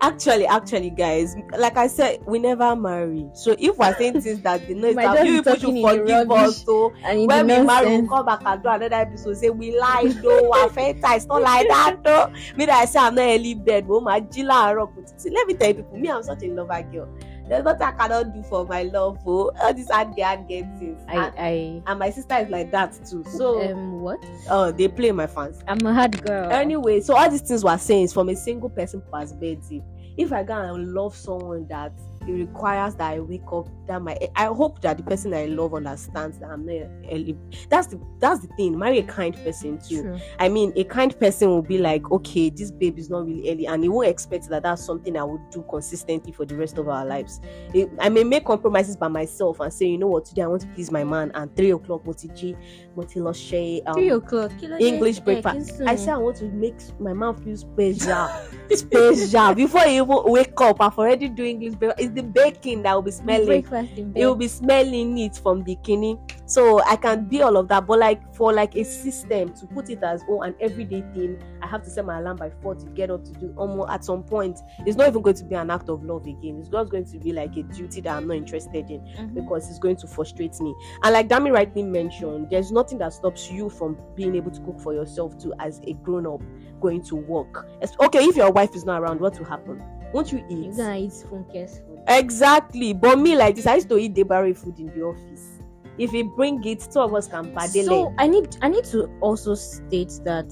Actually 0.00 0.46
actually 0.46 0.90
guys 0.90 1.36
like 1.58 1.76
i 1.76 1.86
said 1.86 2.20
we 2.26 2.38
never 2.38 2.76
marry. 2.76 3.28
So 3.34 3.56
if 3.58 3.78
we're 3.78 3.94
saying 3.96 4.20
things 4.20 4.40
that 4.40 4.66
they 4.66 4.74
know 4.74 4.88
it's 4.88 4.96
that 4.96 5.26
you 5.26 5.42
people 5.42 5.52
should 5.52 5.60
talking 5.60 5.76
in 5.76 5.82
the 5.82 5.88
forgive 5.88 6.30
us 6.30 6.64
so 6.64 6.88
when 7.04 7.46
we 7.46 7.60
marry 7.62 7.86
we'll 7.86 8.08
come 8.08 8.26
back 8.26 8.40
and 8.44 8.62
do 8.62 8.68
another 8.68 8.94
episode 8.94 9.36
say 9.36 9.50
we 9.50 9.78
lied 9.78 10.12
though. 10.22 10.50
We're 10.50 10.68
feta 10.70 11.14
it's 11.14 11.26
not 11.26 11.42
like 11.42 11.68
that 11.68 11.96
though. 12.02 12.32
Me 12.56 12.66
that 12.66 12.82
i 12.82 12.84
say 12.84 12.98
i'm 12.98 13.14
not 13.14 13.22
early 13.22 13.54
bed 13.54 13.86
but 13.86 13.94
oh 13.94 14.00
my 14.00 14.20
jila 14.20 14.74
rock 14.74 14.92
let 15.30 15.46
me 15.46 15.54
tell 15.54 15.68
you 15.68 15.74
people 15.74 15.98
me 15.98 16.10
i'm 16.10 16.22
such 16.22 16.42
a 16.42 16.46
lover 16.48 16.82
girl 16.92 17.08
there's 17.48 17.64
nothing 17.64 17.82
i 17.82 17.92
cannot 17.92 18.34
do 18.34 18.42
for 18.42 18.64
my 18.66 18.82
love 18.82 19.18
oh. 19.26 19.52
All 19.60 19.74
these 19.74 19.90
hard 19.90 20.16
get 20.16 20.26
hard 20.26 20.48
get 20.48 20.64
things. 20.78 21.00
I 21.08 21.14
and, 21.14 21.34
I 21.38 21.82
and 21.86 21.98
my 21.98 22.10
sister 22.10 22.34
is 22.36 22.48
like 22.48 22.70
that 22.72 22.92
too. 23.08 23.24
So 23.24 23.62
um 23.70 24.00
what? 24.00 24.18
oh 24.50 24.72
they 24.72 24.88
play 24.88 25.12
my 25.12 25.26
fans. 25.26 25.62
I'm 25.68 25.84
a 25.86 25.92
hard 25.92 26.22
girl. 26.24 26.50
anyway 26.50 27.00
so 27.00 27.16
all 27.16 27.30
these 27.30 27.42
things 27.42 27.64
we're 27.64 27.78
saying 27.78 28.04
is 28.04 28.12
from 28.12 28.28
a 28.28 28.36
single 28.36 28.70
person 28.70 29.02
perspective 29.12 29.82
if 30.16 30.32
i 30.32 30.42
go 30.42 30.54
and 30.54 30.92
love 30.94 31.14
someone 31.14 31.66
that 31.68 31.92
it 32.26 32.32
requires 32.32 32.94
that 32.96 33.12
i 33.12 33.20
wake 33.20 33.42
up 33.52 33.68
that 33.86 34.00
my 34.02 34.16
i 34.36 34.46
hope 34.46 34.80
that 34.80 34.96
the 34.96 35.02
person 35.02 35.32
i 35.34 35.44
love 35.46 35.74
understands 35.74 36.38
that 36.38 36.50
i'm 36.50 36.64
not 36.66 36.86
early 37.12 37.36
that's 37.68 37.86
the 37.88 38.00
that's 38.18 38.40
the 38.40 38.48
thing 38.56 38.76
marry 38.78 38.98
a 38.98 39.02
kind 39.04 39.34
person 39.44 39.78
too 39.78 40.02
True. 40.02 40.18
i 40.38 40.48
mean 40.48 40.72
a 40.76 40.84
kind 40.84 41.18
person 41.18 41.48
will 41.48 41.62
be 41.62 41.78
like 41.78 42.10
okay 42.10 42.50
this 42.50 42.70
babe 42.70 42.98
is 42.98 43.08
not 43.10 43.26
really 43.26 43.50
early 43.50 43.66
and 43.66 43.82
he 43.82 43.88
won't 43.88 44.08
expect 44.08 44.48
that 44.48 44.62
that's 44.62 44.84
something 44.84 45.16
i 45.16 45.22
would 45.24 45.40
do 45.50 45.64
consistently 45.70 46.32
for 46.32 46.44
the 46.44 46.56
rest 46.56 46.78
of 46.78 46.88
our 46.88 47.04
lives 47.04 47.40
It- 47.72 47.90
i 48.00 48.08
may 48.08 48.24
make 48.24 48.44
compromises 48.44 48.96
by 48.96 49.08
myself 49.08 49.60
and 49.60 49.72
say 49.72 49.86
you 49.86 49.98
know 49.98 50.08
what 50.08 50.24
today 50.24 50.42
i 50.42 50.46
want 50.46 50.62
to 50.62 50.68
please 50.68 50.90
my 50.90 51.04
man 51.04 51.30
and 51.34 51.54
three 51.56 51.70
o'clock 51.70 52.04
motiji 52.04 52.56
motiloshe 52.96 53.82
um, 53.86 53.94
Three 53.94 54.10
o'clock. 54.10 54.50
kí 54.60 54.68
ló 54.68 54.76
dé? 54.78 54.82
English 54.82 55.20
breakfast. 55.20 55.80
I 55.86 55.96
say 55.96 56.10
I 56.12 56.16
want 56.16 56.36
to 56.38 56.46
make 56.46 56.76
my 56.98 57.12
man 57.12 57.34
feel 57.36 57.56
special. 57.56 58.28
special. 58.70 59.54
Before 59.54 59.82
he 59.82 59.96
even 59.96 60.22
wake 60.26 60.58
up, 60.60 60.80
I've 60.80 60.98
already 60.98 61.28
doing 61.28 61.62
English 61.62 61.74
breakfast. 61.78 62.14
The 62.16 62.22
baking 62.22 62.82
that 62.82 62.94
will 62.94 63.02
be 63.02 63.10
smelling. 63.10 63.46
breakfast 63.46 63.98
in 63.98 64.12
bed. 64.12 64.22
It 64.22 64.26
will 64.26 64.34
be 64.34 64.48
smelling 64.48 65.18
it 65.18 65.36
from 65.36 65.62
the 65.64 65.76
kidney. 65.76 66.18
So 66.46 66.82
I 66.84 66.96
can 66.96 67.26
be 67.26 67.42
all 67.42 67.56
of 67.58 67.68
that. 67.68 67.86
But 67.86 67.98
like 67.98 68.34
for 68.34 68.52
like 68.52 68.74
a 68.74 68.84
system 68.84 69.52
to 69.54 69.66
put 69.66 69.90
it 69.90 70.02
as 70.02 70.22
oh 70.28 70.40
an 70.42 70.54
everyday 70.60 71.02
thing, 71.12 71.38
I 71.60 71.66
have 71.66 71.82
to 71.82 71.90
set 71.90 72.06
my 72.06 72.18
alarm 72.18 72.38
by 72.38 72.50
four 72.62 72.74
to 72.74 72.86
get 72.86 73.10
up 73.10 73.24
to 73.24 73.32
do 73.32 73.52
almost 73.56 73.90
at 73.90 74.04
some 74.04 74.22
point. 74.22 74.58
It's 74.86 74.96
not 74.96 75.08
even 75.08 75.20
going 75.20 75.36
to 75.36 75.44
be 75.44 75.54
an 75.56 75.70
act 75.70 75.88
of 75.90 76.04
love 76.04 76.26
again. 76.26 76.56
It's 76.58 76.68
just 76.70 76.90
going 76.90 77.04
to 77.04 77.18
be 77.18 77.32
like 77.32 77.54
a 77.56 77.62
duty 77.64 78.00
that 78.00 78.16
I'm 78.16 78.26
not 78.28 78.36
interested 78.38 78.90
in 78.90 79.00
Mhm. 79.02 79.34
because 79.34 79.68
it's 79.68 79.78
going 79.78 79.96
to 79.96 80.06
frustrate 80.06 80.58
me. 80.60 80.74
And 81.02 81.12
like 81.12 81.28
Dami 81.28 81.52
rightly 81.52 81.82
mentioned, 81.82 82.48
there's 82.50 82.72
nothing 82.72 82.98
that 82.98 83.12
stops 83.12 83.50
you 83.50 83.68
from 83.68 83.98
being 84.14 84.34
able 84.36 84.52
to 84.52 84.60
cook 84.62 84.80
for 84.80 84.94
yourself 84.94 85.36
too 85.38 85.52
as 85.58 85.80
a 85.84 85.92
grown 85.94 86.26
up 86.26 86.40
going 86.80 87.02
to 87.02 87.16
work. 87.16 87.66
Okay, 88.04 88.24
if 88.24 88.36
your 88.36 88.50
wife 88.52 88.74
is 88.74 88.84
not 88.84 89.02
around, 89.02 89.20
what 89.20 89.38
will 89.38 89.46
happen? 89.46 89.82
Won't 90.16 90.32
you 90.32 90.42
eat? 90.48 90.64
You're 90.64 90.76
gonna 90.76 90.96
eat 90.96 91.12
Funke's 91.30 91.78
food. 91.80 92.00
Exactly. 92.08 92.94
But 92.94 93.18
me 93.18 93.36
like 93.36 93.54
this, 93.54 93.66
I 93.66 93.74
used 93.74 93.90
to 93.90 93.98
eat 93.98 94.14
debare 94.14 94.56
food 94.56 94.78
in 94.78 94.86
the 94.86 95.02
office. 95.02 95.60
If 95.98 96.10
he 96.12 96.22
bring 96.22 96.64
it, 96.64 96.88
two 96.90 97.00
of 97.00 97.12
us 97.14 97.28
can 97.28 97.52
padele. 97.54 97.84
So 97.84 98.14
I 98.16 98.26
need 98.26 98.56
I 98.62 98.68
need 98.68 98.84
to 98.86 99.08
also 99.20 99.54
state 99.54 100.18
that 100.24 100.50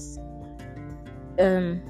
um 1.39 1.81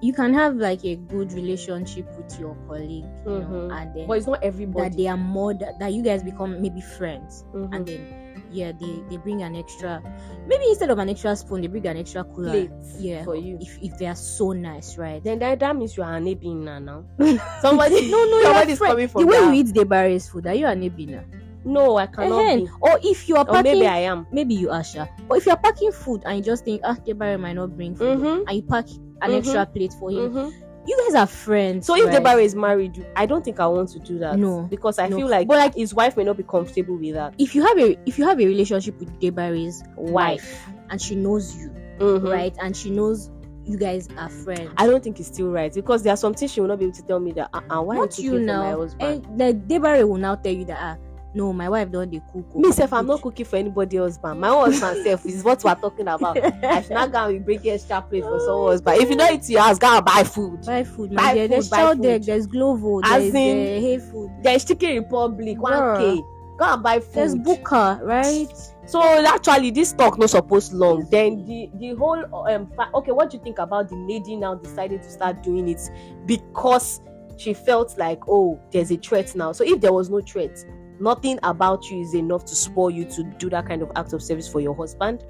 you 0.00 0.12
can 0.12 0.32
have 0.32 0.54
like 0.56 0.84
a 0.84 0.94
good 0.96 1.32
relationship 1.32 2.06
with 2.16 2.38
your 2.38 2.56
colleague, 2.68 3.04
you 3.26 3.30
know, 3.32 3.68
Mhm. 3.68 3.72
and 3.82 3.94
then 3.94 4.06
but 4.06 4.18
it's 4.18 4.26
not 4.28 4.42
everybody 4.42 4.88
that 4.88 4.96
they 4.96 5.08
are 5.08 5.16
more 5.16 5.52
that, 5.54 5.78
that 5.80 5.92
you 5.92 6.02
guys 6.02 6.22
become 6.22 6.62
maybe 6.62 6.80
friends, 6.80 7.44
Mhm. 7.52 7.74
and 7.74 7.86
then 7.86 8.29
yeah, 8.50 8.72
they 8.72 9.02
they 9.08 9.16
bring 9.16 9.42
an 9.42 9.54
extra 9.56 10.02
maybe 10.46 10.64
instead 10.68 10.90
of 10.90 10.98
an 10.98 11.08
extra 11.08 11.36
spoon, 11.36 11.60
they 11.62 11.68
bring 11.68 11.86
an 11.86 11.96
extra 11.96 12.24
cooler. 12.24 12.50
Plates 12.50 12.96
yeah, 12.98 13.24
for 13.24 13.36
you. 13.36 13.58
if 13.60 13.78
if 13.82 13.98
they 13.98 14.06
are 14.06 14.16
so 14.16 14.52
nice, 14.52 14.98
right? 14.98 15.22
Then 15.22 15.38
that, 15.40 15.60
that 15.60 15.76
means 15.76 15.96
you 15.96 16.02
are 16.02 16.14
an 16.16 16.24
Ebina 16.26 16.82
now. 16.82 17.04
Somebody, 17.60 18.10
no, 18.10 18.24
no, 18.24 18.42
somebody's 18.42 18.78
coming 18.78 19.06
The 19.08 19.26
way 19.26 19.38
that. 19.38 19.54
you 19.54 19.60
eat 19.60 19.74
the 19.74 19.84
barriers 19.84 20.28
food, 20.28 20.46
are 20.46 20.54
you 20.54 20.66
an 20.66 20.82
ebina? 20.82 21.24
No, 21.64 21.98
I 21.98 22.06
cannot 22.06 22.40
Ehen. 22.42 22.64
be. 22.64 22.70
Or 22.80 22.98
if 23.02 23.28
you 23.28 23.36
are 23.36 23.44
Or 23.46 23.52
packing, 23.52 23.74
maybe 23.80 23.86
I 23.86 23.98
am. 24.08 24.26
maybe 24.32 24.54
you 24.54 24.70
are 24.70 24.82
sure. 24.82 25.06
But 25.28 25.38
if 25.38 25.46
you're 25.46 25.56
packing 25.58 25.92
food 25.92 26.22
and 26.24 26.38
you 26.38 26.42
just 26.42 26.64
think, 26.64 26.80
ah, 26.84 26.96
Debare 27.06 27.38
might 27.38 27.52
not 27.52 27.76
bring 27.76 27.94
food, 27.94 28.18
Mm-hmm. 28.18 28.48
and 28.48 28.56
you 28.56 28.62
pack 28.62 28.86
an 29.20 29.30
Mhm. 29.30 29.36
extra 29.38 29.66
plate 29.66 29.92
for 30.00 30.10
him, 30.10 30.32
Mm-hmm. 30.32 30.48
You 30.86 30.98
guys 31.06 31.14
are 31.14 31.26
friends. 31.26 31.86
So 31.86 31.94
if 31.96 32.06
right? 32.06 32.22
Debare 32.22 32.42
is 32.42 32.54
married, 32.54 33.06
I 33.16 33.26
don't 33.26 33.44
think 33.44 33.60
I 33.60 33.66
want 33.66 33.90
to 33.90 33.98
do 33.98 34.18
that. 34.18 34.38
No, 34.38 34.62
because 34.70 34.98
I 34.98 35.08
no. 35.08 35.16
feel 35.16 35.28
like, 35.28 35.46
But, 35.46 35.58
like- 35.58 35.74
his 35.74 35.94
wife 35.94 36.16
may 36.16 36.24
not 36.24 36.36
be 36.36 36.42
comfortable 36.42 36.96
with 36.96 37.14
that. 37.14 37.34
if 37.38 37.54
you 37.54 37.64
have 37.66 37.78
a 37.78 37.98
if 38.06 38.18
you 38.18 38.24
have 38.26 38.40
a 38.40 38.46
relationship 38.46 38.98
with 38.98 39.10
Debare's 39.20 39.82
wife 39.96 40.66
and 40.88 41.00
she 41.00 41.14
knows 41.16 41.54
you, 41.56 41.70
Mhm. 41.98 42.30
right, 42.32 42.54
and 42.62 42.76
she 42.76 42.90
knows 42.90 43.30
you 43.66 43.76
guys 43.76 44.08
are 44.16 44.30
friends. 44.30 44.70
I 44.78 44.86
don't 44.86 45.04
think 45.04 45.20
it's 45.20 45.28
still 45.28 45.50
right 45.50 45.72
because 45.72 46.02
there 46.02 46.12
are 46.14 46.16
some 46.16 46.34
things 46.34 46.50
she 46.52 46.60
will 46.60 46.68
not 46.68 46.78
be 46.78 46.86
able 46.86 46.94
to 46.96 47.02
tell 47.02 47.20
me 47.20 47.32
that. 47.32 47.50
Uh, 47.52 47.60
uh, 47.70 47.82
why 47.82 47.96
not 47.96 48.18
you 48.18 48.38
now, 48.40 48.78
husband? 48.80 49.26
and 49.26 49.38
the 49.38 49.52
Debare 49.74 50.08
will 50.08 50.16
now 50.16 50.34
tell 50.34 50.52
you 50.52 50.64
that 50.64 50.78
ah, 50.80 50.96
no, 51.34 51.52
my 51.52 51.68
wife 51.68 51.90
don't 51.90 52.10
they 52.10 52.20
cook. 52.32 52.46
oh. 52.54 52.58
Me 52.58 52.72
self, 52.72 52.92
I'm 52.92 53.06
not 53.06 53.22
cooking 53.22 53.46
for 53.46 53.56
anybody 53.56 53.96
else, 53.98 54.18
but 54.18 54.34
my 54.34 54.48
own 54.48 54.72
husband 54.72 54.98
self 55.04 55.24
is 55.26 55.44
what 55.44 55.62
we're 55.62 55.74
talking 55.76 56.08
about. 56.08 56.36
I 56.64 56.82
should 56.82 56.90
not 56.90 57.12
go 57.12 57.26
and 57.28 57.44
bring 57.44 57.60
extra 57.68 58.02
plate 58.02 58.24
for 58.24 58.40
someone. 58.40 58.78
But 58.80 58.98
if 58.98 59.08
you 59.10 59.16
know 59.16 59.26
it's 59.28 59.48
your 59.48 59.60
house, 59.62 59.78
go 59.78 59.96
and 59.96 60.04
buy 60.04 60.24
food. 60.24 60.66
Buy 60.66 60.82
food, 60.84 61.10
Buy 61.14 61.22
my 61.22 61.34
dear. 61.34 61.42
food, 61.44 61.50
There's 61.52 61.68
buy 61.70 61.76
chow 61.76 61.92
food. 61.94 62.02
deck, 62.02 62.22
there's 62.22 62.46
Glovo, 62.46 63.00
As 63.04 63.32
there's 63.32 63.34
in- 63.34 63.58
uh, 63.84 63.86
Heyfood, 63.86 64.42
There's 64.42 64.64
Chicken 64.64 64.96
Republic, 64.96 65.58
Bruh. 65.58 65.96
1K. 65.98 66.22
Go 66.58 66.64
and 66.74 66.82
buy 66.82 67.00
food. 67.00 67.14
there's 67.14 67.34
Booker, 67.36 68.00
right? 68.02 68.48
So 68.86 69.00
actually, 69.02 69.70
this 69.70 69.92
talk 69.92 70.18
not 70.18 70.30
supposed 70.30 70.72
long. 70.74 71.06
Then 71.10 71.46
the 71.46 71.70
the 71.78 71.94
whole 71.94 72.24
um 72.48 72.66
fa- 72.74 72.90
okay, 72.96 73.12
what 73.12 73.30
do 73.30 73.36
you 73.38 73.42
think 73.44 73.58
about 73.60 73.88
the 73.88 73.94
lady 73.94 74.34
now 74.36 74.56
deciding 74.56 74.98
to 74.98 75.08
start 75.10 75.42
doing 75.44 75.68
it 75.68 75.80
because 76.26 77.00
she 77.36 77.54
felt 77.54 77.96
like 77.98 78.18
oh, 78.28 78.60
there's 78.72 78.90
a 78.90 78.96
threat 78.96 79.34
now. 79.36 79.52
So 79.52 79.64
if 79.64 79.80
there 79.80 79.92
was 79.92 80.10
no 80.10 80.20
threat, 80.20 80.58
nothing 81.00 81.38
about 81.42 81.90
you 81.90 82.00
is 82.02 82.14
enough 82.14 82.44
to 82.46 82.54
spoil 82.54 82.90
you 82.90 83.04
to 83.06 83.24
do 83.38 83.50
that 83.50 83.66
kind 83.66 83.82
of 83.82 83.90
act 83.96 84.12
of 84.12 84.22
service 84.22 84.48
for 84.48 84.60
your 84.60 84.74
husband. 84.74 85.24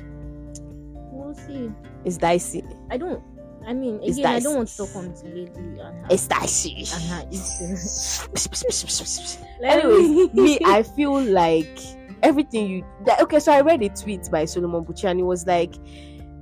We'll 1.13 1.35
see. 1.35 1.71
It's 2.05 2.17
dicey. 2.17 2.65
I 2.91 2.97
don't. 2.97 3.23
I 3.67 3.75
mean, 3.75 4.01
It's 4.03 4.17
again, 4.17 4.31
I 4.31 4.35
dicey. 4.35 4.45
don't 4.45 4.57
want 4.57 4.69
to 4.69 4.77
talk 4.79 4.97
on 4.97 5.13
the 5.13 5.25
lady 5.25 5.51
and 5.57 5.79
her, 5.79 6.07
It's 6.11 6.27
dicey. 6.27 6.85
and 6.95 7.03
her 7.05 7.25
eating. 7.31 7.77
Anyways, 9.63 10.33
me, 10.35 10.59
I 10.65 10.83
feel 10.83 11.21
like 11.21 11.79
everything 12.23 12.71
you 12.71 12.85
that, 13.05 13.21
okay. 13.21 13.39
So 13.39 13.53
I 13.53 13.61
read 13.61 13.83
a 13.83 13.89
tweet 13.91 14.31
by 14.31 14.45
Solomon 14.47 14.85
Buchi, 14.85 15.05
and 15.11 15.21
it 15.21 15.25
was 15.25 15.47
like, 15.47 15.75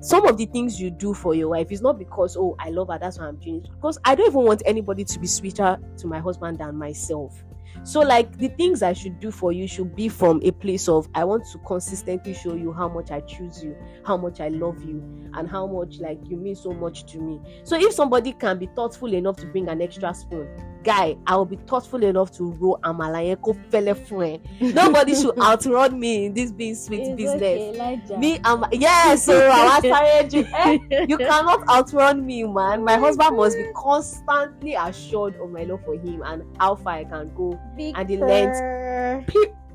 some 0.01 0.27
of 0.27 0.37
the 0.39 0.47
things 0.47 0.81
you 0.81 0.91
do 0.93 1.13
for 1.13 1.35
your 1.35 1.49
wife 1.49 1.73
is 1.73 1.83
not 1.83 1.99
because 1.99 2.37
oh 2.37 2.55
I 2.61 2.71
love 2.71 2.89
her, 2.89 2.99
that's 3.01 3.19
why 3.19 3.27
I'm 3.27 3.37
doing 3.37 3.65
it. 3.65 3.71
Because 3.73 3.99
I 4.05 4.15
don't 4.15 4.29
even 4.29 4.45
want 4.45 4.63
anybody 4.65 5.05
to 5.05 5.19
be 5.19 5.27
sweeter 5.27 5.77
to 5.99 6.07
my 6.07 6.21
husband 6.21 6.59
than 6.59 6.77
myself. 6.77 7.43
So 7.85 8.01
like 8.01 8.37
the 8.39 8.49
things 8.49 8.83
I 8.83 8.93
should 8.93 9.21
do 9.21 9.31
for 9.31 9.53
you 9.53 9.67
should 9.67 9.95
be 9.97 10.09
from 10.09 10.41
a 10.43 10.51
place 10.51 10.89
of 10.89 11.09
I 11.15 11.25
want 11.25 11.45
to 11.53 11.59
consistently 11.59 12.35
show 12.35 12.55
you 12.55 12.73
how 12.73 12.89
much 12.89 13.11
I 13.11 13.21
choose 13.21 13.63
you, 13.65 13.77
how 14.05 14.17
much 14.17 14.41
I 14.41 14.49
love 14.49 14.83
you, 14.85 15.03
and 15.35 15.49
how 15.49 15.67
much 15.67 15.99
like 15.99 16.19
you 16.29 16.37
mean 16.37 16.55
so 16.57 16.73
much 16.73 17.07
to 17.13 17.19
me. 17.19 17.41
So 17.65 17.77
if 17.77 17.93
somebody 17.93 18.33
can 18.33 18.59
be 18.59 18.67
thoughtful 18.75 19.13
enough 19.15 19.37
to 19.37 19.47
bring 19.47 19.69
an 19.69 19.81
extra 19.81 20.13
spoon, 20.15 20.49
guy, 20.89 21.17
I 21.27 21.37
will 21.37 21.45
be 21.45 21.57
thoughtful 21.69 22.03
enough 22.03 22.31
to 22.39 22.45
roll 22.61 22.79
amala 22.83 23.21
yẹn 23.29 23.37
kó 23.45 23.53
fẹ́lẹ́ 23.71 23.95
fún 24.07 24.23
ẹ. 24.33 24.75
Nobody 24.75 25.15
should 25.15 25.37
outrun 25.39 25.99
me 26.01 26.27
in 26.27 26.33
this 26.35 26.51
being 26.53 26.75
sweet 26.75 27.01
It's 27.03 27.17
business. 27.23 27.59
okay, 27.77 28.17
Me 28.19 28.41
and 28.45 28.61
my, 28.61 28.69
yes, 28.73 29.25
so 29.27 29.35
I 29.53 29.81
was 29.83 30.33
ju- 30.33 30.47
eh, 30.65 30.79
you 31.11 31.19
cannot 31.19 31.61
outrun 31.69 32.25
me, 32.25 32.45
man. 32.45 32.83
My 32.85 32.97
husband 32.97 33.37
must 33.37 33.57
be 33.57 33.67
constantly 33.75 34.75
assured 34.75 35.35
of 35.43 35.51
my 35.51 35.65
love 35.65 35.81
for 35.85 35.95
him 35.95 36.23
and 36.25 36.43
how 36.59 36.75
far 36.77 36.95
I 36.95 37.05
can 37.05 37.31
go. 37.37 37.59
and 37.79 38.09
the 38.09 38.17
length. 38.17 38.59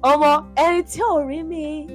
Omo, 0.03 0.31
ẹni 0.55 0.81
tí 0.83 0.99
ò 1.01 1.21
rí 1.29 1.43
mi. 1.45 1.87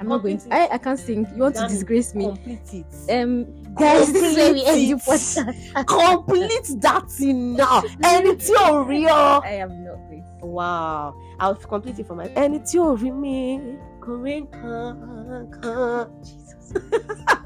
I'm 0.00 0.08
not 0.08 0.22
going. 0.22 0.38
To, 0.38 0.54
I 0.54 0.68
I 0.74 0.78
can't 0.78 0.98
sing. 0.98 1.26
You 1.36 1.42
want 1.42 1.56
to 1.56 1.68
disgrace 1.68 2.14
me? 2.14 2.24
Complete 2.24 2.72
it. 2.72 2.86
Um, 3.12 3.44
this 3.78 4.08
is 4.10 4.36
where 4.36 4.52
we 4.52 4.64
end 4.64 4.80
the 4.90 4.94
Complete 4.94 4.98
podcast. 5.04 5.86
Complete 5.86 6.80
that 6.80 7.10
thing 7.10 7.56
now. 7.56 7.80
Ẹni 8.02 8.36
tí 8.36 8.54
ò 8.56 8.84
rí 8.88 9.06
ọ. 9.06 9.42
I 9.44 9.60
am 9.64 9.84
not 9.84 9.98
going. 10.08 10.24
Wow. 10.42 11.14
I'll 11.38 11.54
complete 11.54 11.98
it 11.98 12.06
for 12.06 12.14
my 12.16 12.28
ẹni 12.28 12.58
tí 12.64 12.78
ò 12.78 12.96
rí 12.96 13.10
mi. 13.12 13.60
Kò 14.00 14.12
rí 14.22 14.40
nǹkan 14.46 15.50
kan. 15.62 16.06
Jesus. 16.22 16.72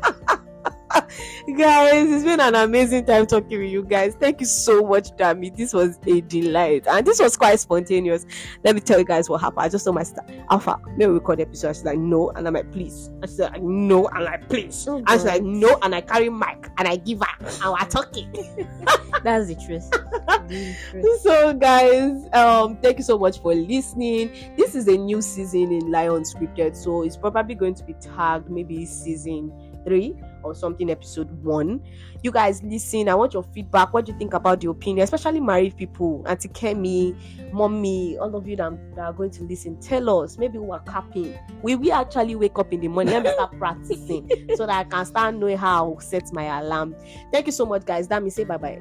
guys, 1.56 2.10
it's 2.10 2.24
been 2.24 2.40
an 2.40 2.54
amazing 2.54 3.04
time 3.04 3.26
talking 3.26 3.60
with 3.60 3.70
you 3.70 3.84
guys. 3.84 4.14
Thank 4.18 4.40
you 4.40 4.46
so 4.46 4.82
much, 4.82 5.10
Dami. 5.16 5.54
This 5.56 5.72
was 5.72 5.98
a 6.06 6.20
delight, 6.22 6.86
and 6.86 7.06
this 7.06 7.20
was 7.20 7.36
quite 7.36 7.60
spontaneous. 7.60 8.26
Let 8.64 8.74
me 8.74 8.80
tell 8.80 8.98
you 8.98 9.04
guys 9.04 9.28
what 9.28 9.40
happened. 9.40 9.60
I 9.60 9.68
just 9.68 9.84
told 9.84 9.96
my 9.96 10.02
sister, 10.02 10.22
Alpha, 10.50 10.78
may 10.96 11.06
we 11.06 11.14
record 11.14 11.38
the 11.38 11.42
episode? 11.42 11.74
She's 11.74 11.84
like, 11.84 11.98
No, 11.98 12.30
and 12.30 12.46
I'm 12.46 12.54
like, 12.54 12.70
Please. 12.72 13.08
And 13.20 13.28
she's 13.28 13.38
like, 13.40 13.62
No, 13.62 14.06
and 14.08 14.18
I'm 14.18 14.24
like, 14.24 14.48
Please. 14.48 14.86
Oh, 14.88 14.96
and 14.96 15.08
she's 15.10 15.24
like, 15.24 15.42
No, 15.42 15.78
and 15.82 15.94
I 15.94 16.00
carry 16.00 16.30
mic 16.30 16.68
and 16.78 16.88
I 16.88 16.96
give 16.96 17.20
her, 17.20 17.46
and 17.62 17.72
we're 17.72 17.88
talking. 17.88 18.30
That's 19.22 19.46
the 19.48 19.54
truth. 19.66 19.90
The 20.46 20.76
truth. 20.90 21.20
so 21.22 21.54
guys 21.54 22.26
um 22.34 22.76
thank 22.78 22.98
you 22.98 23.04
so 23.04 23.18
much 23.18 23.40
for 23.40 23.54
listening 23.54 24.30
this 24.56 24.74
is 24.74 24.86
a 24.88 24.96
new 24.96 25.22
season 25.22 25.72
in 25.72 25.90
lion 25.90 26.22
scripted 26.22 26.76
so 26.76 27.02
it's 27.02 27.16
probably 27.16 27.54
going 27.54 27.74
to 27.74 27.84
be 27.84 27.94
tagged 27.94 28.50
maybe 28.50 28.84
season 28.84 29.52
three 29.84 30.14
or 30.44 30.54
something 30.54 30.90
episode 30.90 31.30
one. 31.42 31.82
You 32.22 32.30
guys 32.30 32.62
listen 32.62 33.08
i 33.08 33.14
want 33.14 33.34
your 33.34 33.42
feedback. 33.42 33.92
What 33.92 34.06
do 34.06 34.12
you 34.12 34.18
think 34.18 34.34
about 34.34 34.60
the 34.60 34.70
opinion? 34.70 35.04
Especially 35.04 35.40
married 35.40 35.76
people 35.76 36.24
auntie 36.26 36.48
kemi 36.48 37.16
mommy 37.52 38.16
all 38.18 38.34
of 38.34 38.46
you 38.46 38.56
that, 38.56 38.72
that 38.96 39.04
are 39.06 39.12
going 39.12 39.30
to 39.30 39.44
listen. 39.44 39.78
Tell 39.80 40.22
us 40.22 40.38
maybe 40.38 40.58
we're 40.58 40.78
capping. 40.80 41.38
We 41.62 41.76
we 41.76 41.90
actually 41.90 42.36
wake 42.36 42.58
up 42.58 42.72
in 42.72 42.80
the 42.80 42.88
morning. 42.88 43.14
Let 43.14 43.24
me 43.24 43.32
start 43.32 43.58
practicing 43.58 44.30
so 44.56 44.66
that 44.66 44.86
i 44.86 44.88
can 44.88 45.04
start 45.04 45.34
knowing 45.34 45.58
how 45.58 45.94
to 45.94 46.04
set 46.04 46.32
my 46.32 46.58
alarm. 46.60 46.94
Thank 47.32 47.46
you 47.46 47.52
so 47.52 47.66
much 47.66 47.84
guys. 47.84 48.08
That 48.08 48.22
means 48.22 48.34
say 48.34 48.44
bye 48.44 48.56
bye 48.56 48.80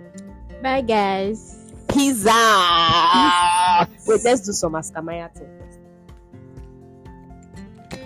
Bye, 0.63 0.79
guys. 0.79 1.73
Pizza. 1.89 2.31
Wait, 4.07 4.23
let's 4.23 4.41
do 4.41 4.53
some 4.53 4.71
Askamaya 4.71 5.29
thing. 5.35 5.49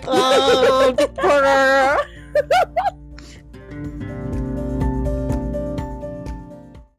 Oh, 0.08 0.92